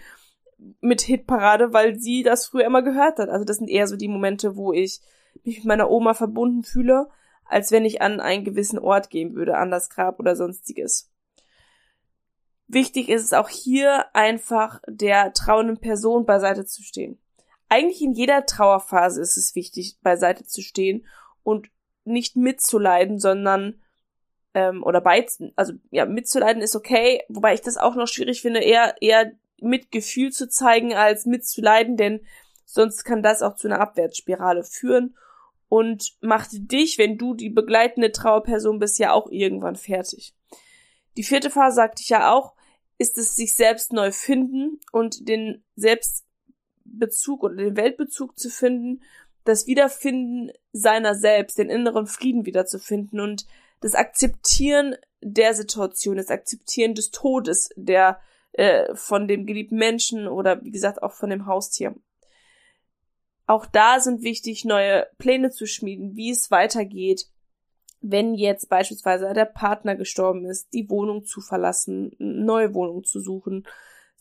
mit 0.82 1.02
Hitparade, 1.02 1.74
weil 1.74 2.00
sie 2.00 2.24
das 2.24 2.48
früher 2.48 2.66
immer 2.66 2.82
gehört 2.82 3.20
hat. 3.20 3.30
Also 3.30 3.46
das 3.46 3.58
sind 3.58 3.70
eher 3.70 3.88
so 3.88 3.98
die 3.98 4.08
Momente, 4.08 4.56
wo 4.56 4.74
ich 4.74 5.02
mich 5.44 5.58
mit 5.58 5.66
meiner 5.66 5.90
Oma 5.90 6.14
verbunden 6.14 6.64
fühle 6.64 7.08
als 7.46 7.72
wenn 7.72 7.86
ich 7.86 8.02
an 8.02 8.20
einen 8.20 8.44
gewissen 8.44 8.80
Ort 8.80 9.10
gehen 9.10 9.36
würde, 9.36 9.58
an 9.58 9.72
das 9.72 9.90
Grab 9.90 10.20
oder 10.20 10.36
sonstiges. 10.36 11.12
Wichtig 12.68 13.10
ist 13.10 13.24
es 13.24 13.34
auch 13.34 13.50
hier 13.50 14.06
einfach 14.16 14.82
der 14.88 15.34
trauenden 15.34 15.78
Person 15.78 16.26
beiseite 16.26 16.66
zu 16.66 16.82
stehen. 16.82 17.20
Eigentlich 17.70 18.02
in 18.02 18.14
jeder 18.14 18.46
Trauerphase 18.46 19.22
ist 19.22 19.38
es 19.38 19.56
wichtig, 19.56 19.98
beiseite 20.02 20.46
zu 20.46 20.62
stehen 20.62 21.06
und 21.44 21.68
nicht 22.04 22.36
mitzuleiden, 22.36 23.20
sondern 23.20 23.82
ähm, 24.54 24.84
oder 24.84 25.02
bei, 25.02 25.26
also 25.56 25.74
ja, 25.92 26.06
mitzuleiden 26.06 26.62
ist 26.62 26.76
okay, 26.76 27.24
wobei 27.28 27.54
ich 27.54 27.62
das 27.62 27.78
auch 27.78 27.96
noch 27.96 28.08
schwierig 28.08 28.42
finde, 28.42 28.62
eher 28.62 28.96
eher 29.02 29.32
Mitgefühl 29.60 30.32
zu 30.32 30.50
zeigen 30.50 30.94
als 30.94 31.26
mitzuleiden, 31.26 31.98
denn 31.98 32.22
sonst 32.66 33.04
kann 33.04 33.24
das 33.24 33.42
auch 33.42 33.56
zu 33.56 33.68
einer 33.68 33.80
Abwärtsspirale 33.80 34.64
führen 34.64 35.16
und 35.70 36.16
macht 36.22 36.50
dich, 36.52 36.98
wenn 36.98 37.18
du 37.18 37.34
die 37.34 37.50
begleitende 37.50 38.12
Trauerperson 38.12 38.80
bist, 38.80 39.00
ja 39.00 39.12
auch 39.14 39.30
irgendwann 39.30 39.76
fertig. 39.76 40.34
Die 41.18 41.24
vierte 41.24 41.50
Phase, 41.50 41.76
sagte 41.76 42.02
ich 42.02 42.10
ja 42.10 42.34
auch, 42.34 42.54
ist 42.98 43.18
es 43.18 43.36
sich 43.36 43.56
selbst 43.56 43.94
neu 43.94 44.12
finden 44.12 44.80
und 44.92 45.28
den 45.28 45.64
Selbstbezug 46.86 47.44
oder 47.44 47.56
den 47.56 47.78
Weltbezug 47.78 48.38
zu 48.38 48.50
finden, 48.50 49.02
das 49.44 49.68
Wiederfinden 49.68 50.52
seiner 50.72 51.16
selbst, 51.16 51.58
den 51.58 51.70
inneren 51.70 52.08
Frieden 52.08 52.46
wiederzufinden 52.46 53.20
und 53.20 53.46
das 53.82 53.94
Akzeptieren 53.94 54.96
der 55.22 55.54
Situation, 55.54 56.18
das 56.18 56.30
Akzeptieren 56.30 56.96
des 56.96 57.12
Todes 57.12 57.70
der 57.76 58.20
äh, 58.54 58.96
von 58.96 59.28
dem 59.28 59.46
geliebten 59.46 59.78
Menschen 59.78 60.28
oder 60.28 60.64
wie 60.64 60.72
gesagt 60.72 61.04
auch 61.04 61.14
von 61.14 61.30
dem 61.30 61.46
Haustier. 61.46 61.96
Auch 63.48 63.68
da 63.68 64.00
sind 64.00 64.24
wichtig, 64.24 64.66
neue 64.66 65.08
Pläne 65.20 65.52
zu 65.52 65.68
schmieden, 65.68 66.16
wie 66.16 66.32
es 66.32 66.50
weitergeht, 66.50 67.28
wenn 68.02 68.34
jetzt 68.34 68.70
beispielsweise 68.70 69.32
der 69.34 69.46
Partner 69.46 69.96
gestorben 69.96 70.46
ist, 70.46 70.74
die 70.74 70.90
Wohnung 70.90 71.26
zu 71.26 71.42
verlassen, 71.42 72.16
neue 72.18 72.74
Wohnung 72.74 73.04
zu 73.04 73.20
suchen, 73.20 73.68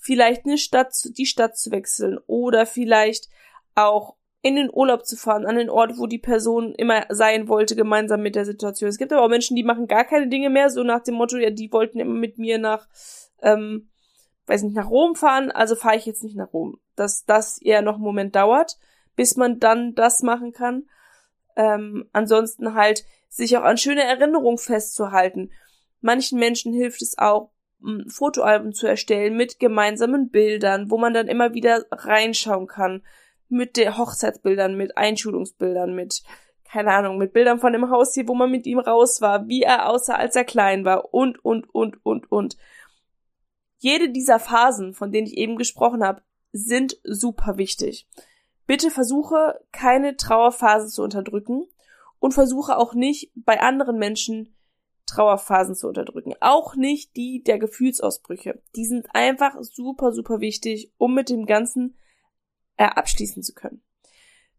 vielleicht 0.04 0.44
eine 0.44 0.58
Stadt, 0.58 0.94
die 1.16 1.26
Stadt 1.26 1.56
zu 1.56 1.70
wechseln 1.70 2.18
oder 2.26 2.66
vielleicht 2.66 3.28
auch 3.74 4.16
in 4.42 4.56
den 4.56 4.70
Urlaub 4.70 5.06
zu 5.06 5.16
fahren, 5.16 5.46
an 5.46 5.56
den 5.56 5.70
Ort, 5.70 5.96
wo 5.96 6.06
die 6.06 6.18
Person 6.18 6.74
immer 6.74 7.06
sein 7.08 7.48
wollte, 7.48 7.74
gemeinsam 7.74 8.20
mit 8.20 8.34
der 8.34 8.44
Situation. 8.44 8.90
Es 8.90 8.98
gibt 8.98 9.12
aber 9.12 9.22
auch 9.22 9.30
Menschen, 9.30 9.56
die 9.56 9.64
machen 9.64 9.86
gar 9.86 10.04
keine 10.04 10.28
Dinge 10.28 10.50
mehr, 10.50 10.68
so 10.68 10.82
nach 10.82 11.02
dem 11.02 11.14
Motto, 11.14 11.38
ja, 11.38 11.48
die 11.50 11.72
wollten 11.72 11.98
immer 11.98 12.12
mit 12.12 12.36
mir 12.36 12.58
nach, 12.58 12.86
ähm, 13.40 13.88
weiß 14.46 14.62
nicht, 14.62 14.76
nach 14.76 14.90
Rom 14.90 15.14
fahren, 15.14 15.50
also 15.50 15.74
fahre 15.74 15.96
ich 15.96 16.04
jetzt 16.04 16.22
nicht 16.22 16.36
nach 16.36 16.52
Rom. 16.52 16.78
Dass 16.94 17.24
das 17.24 17.60
eher 17.62 17.80
noch 17.80 17.94
einen 17.94 18.04
Moment 18.04 18.36
dauert 18.36 18.76
bis 19.16 19.36
man 19.36 19.58
dann 19.58 19.94
das 19.94 20.22
machen 20.22 20.52
kann. 20.52 20.88
Ähm, 21.56 22.08
ansonsten 22.12 22.74
halt 22.74 23.04
sich 23.28 23.56
auch 23.56 23.62
an 23.62 23.78
schöne 23.78 24.02
Erinnerungen 24.02 24.58
festzuhalten. 24.58 25.50
Manchen 26.00 26.38
Menschen 26.38 26.72
hilft 26.72 27.02
es 27.02 27.18
auch, 27.18 27.50
Fotoalben 28.08 28.72
zu 28.72 28.86
erstellen 28.86 29.36
mit 29.36 29.58
gemeinsamen 29.58 30.30
Bildern, 30.30 30.90
wo 30.90 30.98
man 30.98 31.14
dann 31.14 31.28
immer 31.28 31.54
wieder 31.54 31.84
reinschauen 31.90 32.66
kann. 32.66 33.02
Mit 33.48 33.76
den 33.76 33.96
Hochzeitsbildern, 33.98 34.74
mit 34.74 34.96
Einschulungsbildern, 34.96 35.94
mit, 35.94 36.22
keine 36.64 36.92
Ahnung, 36.92 37.18
mit 37.18 37.32
Bildern 37.32 37.58
von 37.58 37.72
dem 37.72 37.90
Haustier, 37.90 38.26
wo 38.26 38.34
man 38.34 38.50
mit 38.50 38.66
ihm 38.66 38.78
raus 38.78 39.20
war, 39.20 39.46
wie 39.48 39.62
er 39.62 39.88
aussah, 39.88 40.14
als 40.14 40.34
er 40.34 40.44
klein 40.44 40.84
war 40.84 41.12
und, 41.12 41.44
und, 41.44 41.72
und, 41.74 42.04
und, 42.04 42.32
und. 42.32 42.56
Jede 43.78 44.10
dieser 44.10 44.38
Phasen, 44.38 44.94
von 44.94 45.12
denen 45.12 45.26
ich 45.26 45.36
eben 45.36 45.56
gesprochen 45.56 46.02
habe, 46.02 46.22
sind 46.52 46.96
super 47.04 47.58
wichtig. 47.58 48.08
Bitte 48.66 48.90
versuche 48.90 49.60
keine 49.72 50.16
Trauerphase 50.16 50.88
zu 50.88 51.02
unterdrücken 51.02 51.66
und 52.18 52.32
versuche 52.32 52.78
auch 52.78 52.94
nicht 52.94 53.30
bei 53.34 53.60
anderen 53.60 53.98
Menschen 53.98 54.53
Trauerphasen 55.06 55.74
zu 55.74 55.88
unterdrücken. 55.88 56.34
Auch 56.40 56.76
nicht 56.76 57.16
die 57.16 57.42
der 57.42 57.58
Gefühlsausbrüche. 57.58 58.62
Die 58.74 58.86
sind 58.86 59.06
einfach 59.12 59.56
super, 59.60 60.12
super 60.12 60.40
wichtig, 60.40 60.92
um 60.96 61.14
mit 61.14 61.28
dem 61.28 61.46
Ganzen 61.46 61.96
äh, 62.76 62.84
abschließen 62.84 63.42
zu 63.42 63.54
können. 63.54 63.82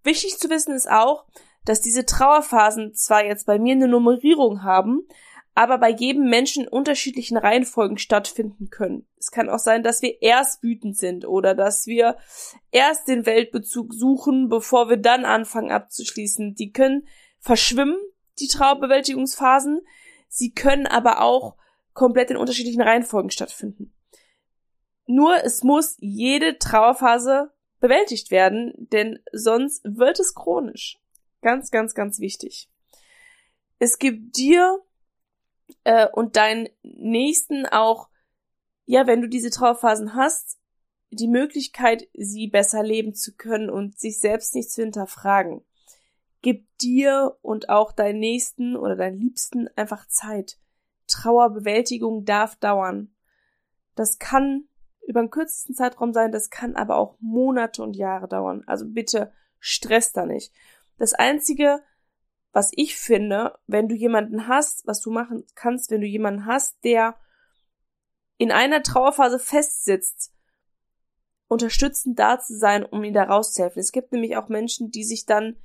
Wichtig 0.03 0.37
zu 0.37 0.49
wissen 0.49 0.73
ist 0.73 0.89
auch, 0.89 1.25
dass 1.65 1.81
diese 1.81 2.05
Trauerphasen 2.05 2.93
zwar 2.93 3.25
jetzt 3.25 3.45
bei 3.47 3.57
mir 3.57 3.73
eine 3.73 3.87
Nummerierung 3.87 4.63
haben, 4.63 5.07
aber 5.55 5.77
bei 5.77 5.89
jedem 5.89 6.29
Menschen 6.29 6.67
unterschiedlichen 6.67 7.37
Reihenfolgen 7.37 7.97
stattfinden 7.97 8.69
können. 8.69 9.07
Es 9.17 9.31
kann 9.31 9.49
auch 9.49 9.59
sein, 9.59 9.83
dass 9.83 10.01
wir 10.01 10.21
erst 10.21 10.61
wütend 10.61 10.97
sind 10.97 11.25
oder 11.25 11.55
dass 11.55 11.87
wir 11.87 12.17
erst 12.71 13.07
den 13.07 13.25
Weltbezug 13.25 13.93
suchen, 13.93 14.49
bevor 14.49 14.89
wir 14.89 14.97
dann 14.97 15.23
anfangen 15.23 15.71
abzuschließen. 15.71 16.55
Die 16.55 16.71
können 16.71 17.07
verschwimmen, 17.39 17.97
die 18.39 18.47
Trauerbewältigungsphasen. 18.47 19.81
Sie 20.27 20.53
können 20.53 20.87
aber 20.87 21.21
auch 21.21 21.55
komplett 21.93 22.31
in 22.31 22.37
unterschiedlichen 22.37 22.81
Reihenfolgen 22.81 23.31
stattfinden. 23.31 23.93
Nur 25.07 25.43
es 25.43 25.63
muss 25.63 25.95
jede 25.99 26.57
Trauerphase 26.57 27.51
bewältigt 27.79 28.31
werden, 28.31 28.73
denn 28.91 29.19
sonst 29.31 29.83
wird 29.83 30.19
es 30.19 30.33
chronisch. 30.33 30.99
Ganz, 31.41 31.69
ganz, 31.69 31.93
ganz 31.93 32.19
wichtig. 32.19 32.69
Es 33.77 33.99
gibt 33.99 34.37
dir 34.37 34.81
äh, 35.83 36.07
und 36.07 36.35
deinen 36.35 36.69
Nächsten 36.81 37.65
auch, 37.65 38.09
ja, 38.85 39.07
wenn 39.07 39.21
du 39.21 39.27
diese 39.27 39.51
Trauerphasen 39.51 40.15
hast, 40.15 40.57
die 41.11 41.27
Möglichkeit, 41.27 42.07
sie 42.13 42.47
besser 42.47 42.83
leben 42.83 43.13
zu 43.13 43.35
können 43.35 43.69
und 43.69 43.99
sich 43.99 44.19
selbst 44.19 44.55
nicht 44.55 44.71
zu 44.71 44.81
hinterfragen. 44.81 45.63
Gib 46.45 46.77
dir 46.77 47.39
und 47.41 47.69
auch 47.69 47.91
deinen 47.91 48.19
Nächsten 48.19 48.75
oder 48.75 48.95
deinen 48.95 49.17
Liebsten 49.17 49.67
einfach 49.75 50.07
Zeit. 50.07 50.59
Trauerbewältigung 51.07 52.23
darf 52.23 52.55
dauern. 52.55 53.15
Das 53.95 54.19
kann 54.19 54.65
über 55.07 55.21
einen 55.21 55.31
kürzesten 55.31 55.73
Zeitraum 55.73 56.13
sein, 56.13 56.31
das 56.31 56.51
kann 56.51 56.75
aber 56.75 56.97
auch 56.97 57.17
Monate 57.19 57.81
und 57.81 57.95
Jahre 57.95 58.27
dauern. 58.27 58.63
Also 58.67 58.85
bitte 58.87 59.33
stress 59.57 60.11
da 60.11 60.27
nicht. 60.27 60.53
Das 60.99 61.15
einzige, 61.15 61.81
was 62.51 62.69
ich 62.75 62.95
finde, 62.95 63.57
wenn 63.65 63.87
du 63.87 63.95
jemanden 63.95 64.47
hast, 64.47 64.85
was 64.85 65.01
du 65.01 65.09
machen 65.09 65.47
kannst, 65.55 65.89
wenn 65.89 66.01
du 66.01 66.05
jemanden 66.05 66.45
hast, 66.45 66.77
der 66.83 67.15
in 68.37 68.51
einer 68.51 68.83
Trauerphase 68.83 69.39
festsitzt, 69.39 70.31
unterstützend 71.47 72.19
da 72.19 72.39
zu 72.39 72.55
sein, 72.55 72.85
um 72.85 73.03
ihn 73.03 73.15
da 73.15 73.23
rauszuhelfen. 73.23 73.79
Es 73.79 73.91
gibt 73.91 74.11
nämlich 74.11 74.37
auch 74.37 74.47
Menschen, 74.47 74.91
die 74.91 75.05
sich 75.05 75.25
dann 75.25 75.55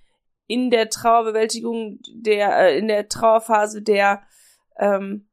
in 0.50 0.70
der 0.70 0.90
Trauerbewältigung, 0.90 2.00
der, 2.12 2.58
äh, 2.58 2.76
in 2.76 2.88
der 2.88 3.08
Trauerphase 3.08 3.82
der, 3.82 4.20
ähm, 4.76 5.28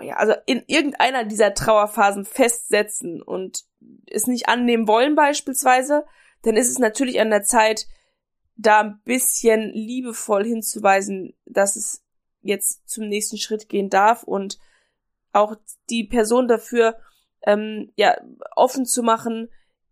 ja, 0.00 0.16
also 0.16 0.32
in 0.46 0.62
irgendeiner 0.68 1.24
dieser 1.24 1.52
Trauerphasen 1.52 2.24
festsetzen 2.24 3.20
und 3.20 3.64
es 4.06 4.26
nicht 4.26 4.48
annehmen 4.48 4.88
wollen 4.88 5.14
beispielsweise, 5.16 6.06
dann 6.40 6.56
ist 6.56 6.70
es 6.70 6.78
natürlich 6.78 7.20
an 7.20 7.28
der 7.28 7.42
Zeit, 7.42 7.86
da 8.56 8.80
ein 8.80 9.02
bisschen 9.04 9.70
liebevoll 9.70 10.46
hinzuweisen, 10.46 11.34
dass 11.44 11.76
es 11.76 12.02
jetzt 12.40 12.88
zum 12.88 13.06
nächsten 13.06 13.36
Schritt 13.36 13.68
gehen 13.68 13.90
darf 13.90 14.22
und 14.22 14.58
auch 15.32 15.56
die 15.90 16.04
Person 16.04 16.48
dafür 16.48 16.96
ähm, 17.42 17.92
ja 17.96 18.16
offen 18.56 18.86
zu 18.86 19.02
machen, 19.02 19.50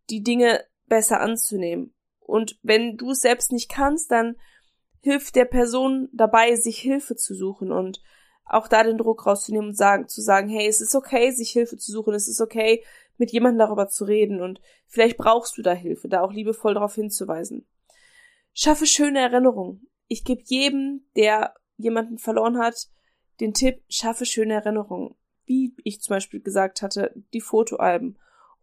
die 0.09 0.23
Dinge 0.23 0.65
besser 0.87 1.21
anzunehmen. 1.21 1.95
Und 2.31 2.59
wenn 2.63 2.97
du 2.97 3.11
es 3.11 3.21
selbst 3.21 3.53
nicht 3.53 3.69
kannst, 3.69 4.11
dann 4.11 4.37
hilft 5.01 5.37
der 5.37 5.47
Person 5.47 6.09
dabei, 6.13 6.55
sich 6.57 6.79
Hilfe 6.79 7.17
zu 7.17 7.35
suchen 7.35 7.73
und 7.73 8.01
auch 8.45 8.69
da 8.69 8.83
den 8.83 8.99
Druck 8.99 9.27
rauszunehmen 9.27 9.69
und 9.69 9.77
sagen, 9.77 10.09
zu 10.09 10.21
sagen, 10.21 10.49
hey, 10.49 10.67
es 10.67 10.81
ist 10.81 10.95
okay, 10.95 11.31
sich 11.31 11.51
Hilfe 11.51 11.77
zu 11.77 11.93
suchen, 11.93 12.15
es 12.15 12.29
ist 12.29 12.41
okay, 12.41 12.85
mit 13.17 13.31
jemandem 13.33 13.61
darüber 13.61 13.89
zu 13.89 14.05
reden 14.05 14.41
und 14.41 14.61
vielleicht 14.87 15.17
brauchst 15.17 15.57
du 15.57 15.63
da 15.63 15.73
Hilfe, 15.73 16.09
da 16.09 16.23
auch 16.23 16.33
liebevoll 16.33 16.75
darauf 16.75 16.95
hinzuweisen. 16.95 17.67
Schaffe 18.53 18.87
schöne 18.87 19.21
Erinnerungen. 19.21 19.87
Ich 20.09 20.25
gebe 20.25 20.43
jedem, 20.45 21.05
der 21.17 21.55
jemanden 21.77 22.19
verloren 22.19 22.59
hat, 22.59 22.89
den 23.41 23.55
Tipp, 23.55 23.83
schaffe 23.89 24.27
schöne 24.27 24.55
Erinnerungen. 24.55 25.15
Wie 25.45 25.75
ich 25.85 26.01
zum 26.01 26.17
Beispiel 26.17 26.41
gesagt 26.41 26.83
hatte, 26.83 27.13
die 27.33 27.41
Fotoalben. 27.41 28.19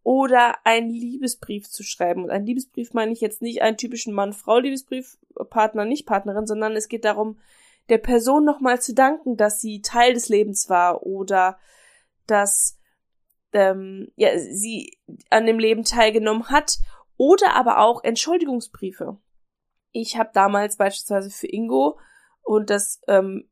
Oder 0.08 0.66
einen 0.66 0.90
Liebesbrief 0.90 1.68
zu 1.68 1.84
schreiben. 1.84 2.24
Und 2.24 2.30
einen 2.30 2.46
Liebesbrief 2.46 2.94
meine 2.94 3.12
ich 3.12 3.20
jetzt 3.20 3.42
nicht 3.42 3.62
einen 3.62 3.76
typischen 3.76 4.14
Mann-Frau-Liebesbrief, 4.14 5.18
Partner, 5.50 5.84
nicht 5.84 6.06
Partnerin, 6.06 6.48
sondern 6.48 6.78
es 6.78 6.88
geht 6.88 7.04
darum, 7.04 7.40
der 7.90 7.98
Person 7.98 8.46
nochmal 8.46 8.82
zu 8.82 8.94
danken, 8.94 9.36
dass 9.36 9.60
sie 9.60 9.82
Teil 9.82 10.14
des 10.14 10.30
Lebens 10.30 10.70
war 10.70 11.04
oder 11.04 11.60
dass 12.26 12.80
ähm, 13.52 14.10
ja, 14.16 14.40
sie 14.40 14.98
an 15.30 15.46
dem 15.46 15.60
Leben 15.60 15.84
teilgenommen 15.84 16.48
hat. 16.48 16.78
Oder 17.18 17.54
aber 17.56 17.80
auch 17.80 18.02
Entschuldigungsbriefe. 18.02 19.18
Ich 19.92 20.18
habe 20.18 20.30
damals 20.34 20.78
beispielsweise 20.78 21.32
für 21.32 21.48
Ingo 21.48 22.00
und 22.44 22.70
das 22.70 23.02
ähm, 23.10 23.50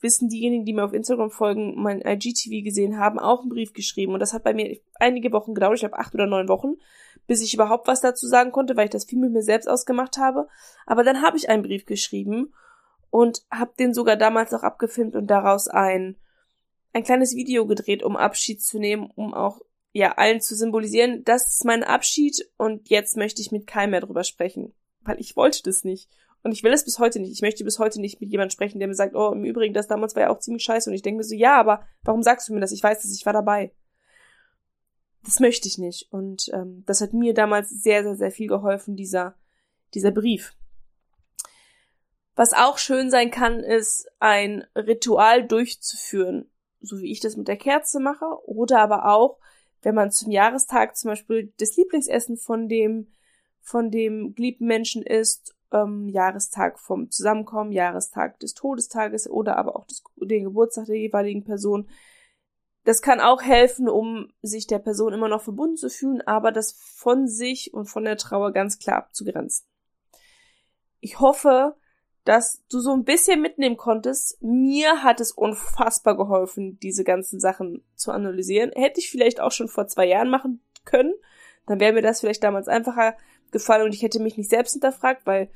wissen 0.00 0.28
diejenigen, 0.28 0.64
die 0.64 0.72
mir 0.72 0.84
auf 0.84 0.92
Instagram 0.92 1.30
folgen, 1.30 1.80
mein 1.80 2.00
IGTV 2.00 2.64
gesehen 2.64 2.98
haben, 2.98 3.18
auch 3.18 3.40
einen 3.40 3.48
Brief 3.48 3.72
geschrieben. 3.72 4.12
Und 4.12 4.20
das 4.20 4.32
hat 4.32 4.44
bei 4.44 4.54
mir 4.54 4.78
einige 4.94 5.32
Wochen 5.32 5.54
gedauert, 5.54 5.78
ich 5.78 5.84
habe 5.84 5.98
acht 5.98 6.14
oder 6.14 6.26
neun 6.26 6.48
Wochen, 6.48 6.74
bis 7.26 7.42
ich 7.42 7.54
überhaupt 7.54 7.86
was 7.88 8.00
dazu 8.00 8.26
sagen 8.26 8.52
konnte, 8.52 8.76
weil 8.76 8.86
ich 8.86 8.90
das 8.90 9.04
viel 9.04 9.18
mit 9.18 9.32
mir 9.32 9.42
selbst 9.42 9.68
ausgemacht 9.68 10.18
habe. 10.18 10.48
Aber 10.86 11.04
dann 11.04 11.22
habe 11.22 11.36
ich 11.36 11.48
einen 11.48 11.62
Brief 11.62 11.84
geschrieben 11.86 12.52
und 13.10 13.42
habe 13.50 13.72
den 13.78 13.94
sogar 13.94 14.16
damals 14.16 14.54
auch 14.54 14.62
abgefilmt 14.62 15.16
und 15.16 15.26
daraus 15.26 15.68
ein, 15.68 16.16
ein 16.92 17.04
kleines 17.04 17.34
Video 17.34 17.66
gedreht, 17.66 18.02
um 18.02 18.16
Abschied 18.16 18.62
zu 18.62 18.78
nehmen, 18.78 19.10
um 19.14 19.34
auch 19.34 19.60
ja 19.92 20.12
allen 20.12 20.40
zu 20.40 20.54
symbolisieren, 20.54 21.22
das 21.24 21.50
ist 21.50 21.64
mein 21.64 21.84
Abschied 21.84 22.48
und 22.56 22.88
jetzt 22.88 23.16
möchte 23.16 23.42
ich 23.42 23.52
mit 23.52 23.66
keinem 23.66 23.90
mehr 23.90 24.00
drüber 24.00 24.24
sprechen, 24.24 24.72
weil 25.02 25.20
ich 25.20 25.36
wollte 25.36 25.62
das 25.62 25.84
nicht. 25.84 26.08
Und 26.42 26.52
ich 26.52 26.62
will 26.64 26.72
es 26.72 26.84
bis 26.84 26.98
heute 26.98 27.20
nicht. 27.20 27.32
Ich 27.32 27.42
möchte 27.42 27.64
bis 27.64 27.78
heute 27.78 28.00
nicht 28.00 28.20
mit 28.20 28.30
jemandem 28.30 28.50
sprechen, 28.50 28.80
der 28.80 28.88
mir 28.88 28.94
sagt, 28.94 29.14
oh, 29.14 29.32
im 29.32 29.44
Übrigen, 29.44 29.74
das 29.74 29.86
damals 29.86 30.16
war 30.16 30.22
ja 30.22 30.30
auch 30.30 30.40
ziemlich 30.40 30.64
scheiße. 30.64 30.90
Und 30.90 30.94
ich 30.94 31.02
denke 31.02 31.18
mir 31.18 31.24
so, 31.24 31.34
ja, 31.34 31.58
aber 31.58 31.86
warum 32.02 32.22
sagst 32.22 32.48
du 32.48 32.54
mir 32.54 32.60
das? 32.60 32.72
Ich 32.72 32.82
weiß 32.82 33.02
das, 33.02 33.14
ich 33.14 33.24
war 33.24 33.32
dabei. 33.32 33.72
Das 35.24 35.38
möchte 35.38 35.68
ich 35.68 35.78
nicht. 35.78 36.08
Und 36.10 36.50
ähm, 36.52 36.82
das 36.86 37.00
hat 37.00 37.12
mir 37.12 37.32
damals 37.32 37.70
sehr, 37.70 38.02
sehr, 38.02 38.16
sehr 38.16 38.32
viel 38.32 38.48
geholfen, 38.48 38.96
dieser, 38.96 39.36
dieser 39.94 40.10
Brief. 40.10 40.54
Was 42.34 42.54
auch 42.54 42.78
schön 42.78 43.10
sein 43.10 43.30
kann, 43.30 43.60
ist 43.60 44.08
ein 44.18 44.64
Ritual 44.74 45.46
durchzuführen, 45.46 46.50
so 46.80 46.98
wie 46.98 47.12
ich 47.12 47.20
das 47.20 47.36
mit 47.36 47.46
der 47.46 47.58
Kerze 47.58 48.00
mache, 48.00 48.24
oder 48.46 48.80
aber 48.80 49.06
auch, 49.06 49.38
wenn 49.82 49.94
man 49.94 50.10
zum 50.10 50.32
Jahrestag 50.32 50.96
zum 50.96 51.10
Beispiel 51.10 51.52
das 51.58 51.76
Lieblingsessen 51.76 52.36
von 52.36 52.68
dem, 52.68 53.12
von 53.60 53.90
dem 53.90 54.34
geliebten 54.34 54.66
Menschen 54.66 55.02
isst 55.02 55.54
ähm, 55.72 56.08
Jahrestag 56.08 56.78
vom 56.78 57.10
Zusammenkommen, 57.10 57.72
Jahrestag 57.72 58.38
des 58.40 58.54
Todestages 58.54 59.28
oder 59.28 59.56
aber 59.56 59.76
auch 59.76 59.86
des, 59.86 60.02
den 60.16 60.44
Geburtstag 60.44 60.86
der 60.86 60.98
jeweiligen 60.98 61.44
Person. 61.44 61.88
Das 62.84 63.00
kann 63.00 63.20
auch 63.20 63.42
helfen, 63.42 63.88
um 63.88 64.32
sich 64.42 64.66
der 64.66 64.78
Person 64.78 65.12
immer 65.12 65.28
noch 65.28 65.42
verbunden 65.42 65.76
zu 65.76 65.88
fühlen, 65.88 66.20
aber 66.22 66.50
das 66.50 66.72
von 66.72 67.28
sich 67.28 67.72
und 67.72 67.86
von 67.86 68.04
der 68.04 68.16
Trauer 68.16 68.52
ganz 68.52 68.78
klar 68.78 68.96
abzugrenzen. 68.96 69.66
Ich 71.00 71.20
hoffe, 71.20 71.76
dass 72.24 72.62
du 72.70 72.78
so 72.78 72.92
ein 72.92 73.04
bisschen 73.04 73.40
mitnehmen 73.40 73.76
konntest. 73.76 74.40
Mir 74.42 75.02
hat 75.02 75.20
es 75.20 75.32
unfassbar 75.32 76.16
geholfen, 76.16 76.78
diese 76.80 77.04
ganzen 77.04 77.40
Sachen 77.40 77.84
zu 77.94 78.12
analysieren. 78.12 78.70
Hätte 78.74 79.00
ich 79.00 79.10
vielleicht 79.10 79.40
auch 79.40 79.52
schon 79.52 79.68
vor 79.68 79.86
zwei 79.88 80.06
Jahren 80.06 80.30
machen 80.30 80.60
können, 80.84 81.14
dann 81.66 81.80
wäre 81.80 81.92
mir 81.92 82.02
das 82.02 82.20
vielleicht 82.20 82.42
damals 82.42 82.68
einfacher 82.68 83.16
gefallen 83.52 83.84
und 83.84 83.94
ich 83.94 84.02
hätte 84.02 84.20
mich 84.20 84.36
nicht 84.36 84.50
selbst 84.50 84.72
hinterfragt, 84.72 85.22
weil 85.24 85.48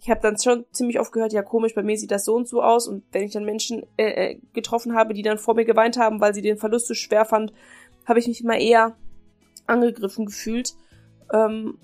ich 0.00 0.08
habe 0.08 0.20
dann 0.22 0.38
schon 0.38 0.64
ziemlich 0.72 0.98
oft 0.98 1.12
gehört, 1.12 1.32
ja 1.32 1.42
komisch, 1.42 1.74
bei 1.74 1.82
mir 1.82 1.98
sieht 1.98 2.10
das 2.10 2.24
so 2.24 2.34
und 2.34 2.48
so 2.48 2.62
aus 2.62 2.88
und 2.88 3.04
wenn 3.12 3.22
ich 3.22 3.32
dann 3.32 3.44
Menschen 3.44 3.84
äh, 3.98 4.32
äh, 4.32 4.38
getroffen 4.54 4.94
habe, 4.94 5.12
die 5.12 5.22
dann 5.22 5.38
vor 5.38 5.54
mir 5.54 5.66
geweint 5.66 5.98
haben, 5.98 6.20
weil 6.20 6.32
sie 6.32 6.42
den 6.42 6.56
Verlust 6.56 6.86
so 6.86 6.94
schwer 6.94 7.26
fand, 7.26 7.52
habe 8.06 8.18
ich 8.18 8.26
mich 8.26 8.42
immer 8.42 8.56
eher 8.56 8.96
angegriffen 9.66 10.24
gefühlt, 10.24 10.74
ähm, 11.32 11.76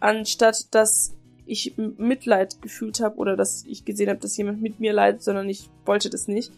anstatt 0.00 0.74
dass 0.74 1.14
ich 1.46 1.76
Mitleid 1.78 2.60
gefühlt 2.60 3.00
habe 3.00 3.16
oder 3.16 3.34
dass 3.34 3.64
ich 3.66 3.86
gesehen 3.86 4.10
habe, 4.10 4.20
dass 4.20 4.36
jemand 4.36 4.60
mit 4.60 4.80
mir 4.80 4.92
leidet, 4.92 5.22
sondern 5.22 5.48
ich 5.48 5.70
wollte 5.86 6.10
das 6.10 6.28
nicht. 6.28 6.52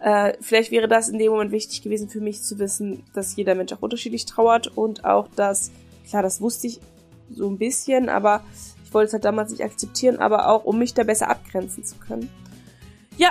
Äh, 0.00 0.34
vielleicht 0.40 0.70
wäre 0.70 0.86
das 0.86 1.08
in 1.08 1.18
dem 1.18 1.32
Moment 1.32 1.50
wichtig 1.50 1.82
gewesen 1.82 2.08
für 2.08 2.20
mich 2.20 2.42
zu 2.42 2.58
wissen, 2.58 3.02
dass 3.12 3.34
jeder 3.34 3.56
Mensch 3.56 3.72
auch 3.72 3.82
unterschiedlich 3.82 4.24
trauert 4.26 4.68
und 4.68 5.04
auch, 5.04 5.26
dass, 5.28 5.72
klar, 6.08 6.22
das 6.22 6.40
wusste 6.40 6.68
ich 6.68 6.80
so 7.32 7.48
ein 7.48 7.58
bisschen, 7.58 8.08
aber 8.08 8.42
ich 8.84 8.92
wollte 8.92 9.08
es 9.08 9.12
halt 9.12 9.24
damals 9.24 9.50
nicht 9.50 9.64
akzeptieren, 9.64 10.18
aber 10.18 10.48
auch, 10.48 10.64
um 10.64 10.78
mich 10.78 10.94
da 10.94 11.04
besser 11.04 11.28
abgrenzen 11.30 11.84
zu 11.84 11.96
können. 11.96 12.28
Ja, 13.16 13.30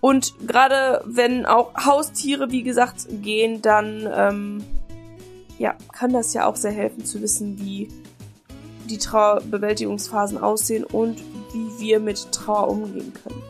und 0.00 0.34
gerade 0.46 1.02
wenn 1.06 1.46
auch 1.46 1.74
Haustiere, 1.74 2.50
wie 2.50 2.62
gesagt, 2.62 3.06
gehen, 3.22 3.62
dann 3.62 4.08
ähm, 4.12 4.64
ja, 5.58 5.74
kann 5.92 6.12
das 6.12 6.34
ja 6.34 6.46
auch 6.46 6.56
sehr 6.56 6.72
helfen 6.72 7.04
zu 7.04 7.20
wissen, 7.20 7.58
wie 7.58 7.88
die 8.88 8.98
Trauerbewältigungsphasen 8.98 10.38
aussehen 10.38 10.84
und 10.84 11.18
wie 11.52 11.80
wir 11.80 12.00
mit 12.00 12.32
Trauer 12.32 12.68
umgehen 12.68 13.12
können. 13.22 13.42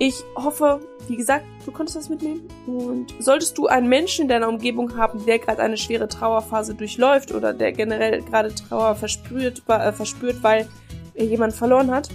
Ich 0.00 0.22
hoffe, 0.36 0.80
wie 1.08 1.16
gesagt, 1.16 1.44
du 1.66 1.72
konntest 1.72 1.96
das 1.96 2.08
mitnehmen. 2.08 2.46
Und 2.66 3.14
solltest 3.18 3.58
du 3.58 3.66
einen 3.66 3.88
Menschen 3.88 4.22
in 4.22 4.28
deiner 4.28 4.48
Umgebung 4.48 4.96
haben, 4.96 5.24
der 5.26 5.40
gerade 5.40 5.60
eine 5.60 5.76
schwere 5.76 6.08
Trauerphase 6.08 6.74
durchläuft 6.74 7.32
oder 7.32 7.52
der 7.52 7.72
generell 7.72 8.22
gerade 8.22 8.54
Trauer 8.54 8.94
verspürt, 8.94 9.62
äh, 9.66 9.92
verspürt, 9.92 10.42
weil 10.42 10.68
er 11.14 11.24
jemanden 11.24 11.56
verloren 11.56 11.90
hat, 11.90 12.08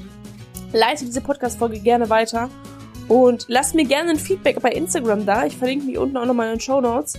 leite 0.71 1.03
diese 1.03 1.19
Podcast-Folge 1.19 1.79
gerne 1.79 2.09
weiter 2.09 2.49
und 3.09 3.45
lass 3.49 3.73
mir 3.73 3.85
gerne 3.85 4.11
ein 4.11 4.19
Feedback 4.19 4.61
bei 4.61 4.69
Instagram 4.69 5.25
da. 5.25 5.45
Ich 5.45 5.57
verlinke 5.57 5.85
mich 5.85 5.97
unten 5.97 6.15
auch 6.15 6.25
nochmal 6.25 6.47
in 6.47 6.53
den 6.53 6.61
Show 6.61 6.79
Notes. 6.79 7.17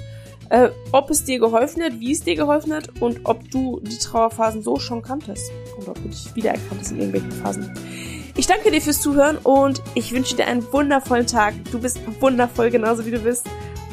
Äh, 0.50 0.70
ob 0.92 1.10
es 1.10 1.24
dir 1.24 1.38
geholfen 1.38 1.82
hat, 1.82 1.98
wie 2.00 2.12
es 2.12 2.20
dir 2.20 2.36
geholfen 2.36 2.72
hat 2.72 3.00
und 3.00 3.20
ob 3.24 3.50
du 3.50 3.80
die 3.82 3.98
Trauerphasen 3.98 4.62
so 4.62 4.78
schon 4.78 5.02
kanntest 5.02 5.50
oder 5.78 5.88
ob 5.88 6.02
du 6.02 6.08
dich 6.08 6.34
wiedererkannt 6.34 6.80
hast 6.80 6.92
in 6.92 6.98
irgendwelchen 6.98 7.32
Phasen. 7.32 8.23
Ich 8.36 8.46
danke 8.46 8.70
dir 8.70 8.80
fürs 8.80 9.00
Zuhören 9.00 9.38
und 9.38 9.82
ich 9.94 10.12
wünsche 10.12 10.34
dir 10.34 10.46
einen 10.46 10.72
wundervollen 10.72 11.26
Tag. 11.26 11.54
Du 11.70 11.78
bist 11.78 12.00
wundervoll, 12.20 12.70
genauso 12.70 13.06
wie 13.06 13.12
du 13.12 13.18
bist. 13.20 13.46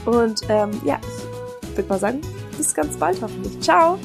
Und 0.06 0.42
ähm, 0.50 0.72
ja, 0.84 1.00
ich 1.62 1.78
würde 1.78 1.90
mal 1.90 2.00
sagen, 2.00 2.22
bis 2.58 2.74
ganz 2.74 2.98
bald 2.98 3.22
hoffentlich. 3.22 3.60
Ciao! 3.62 4.00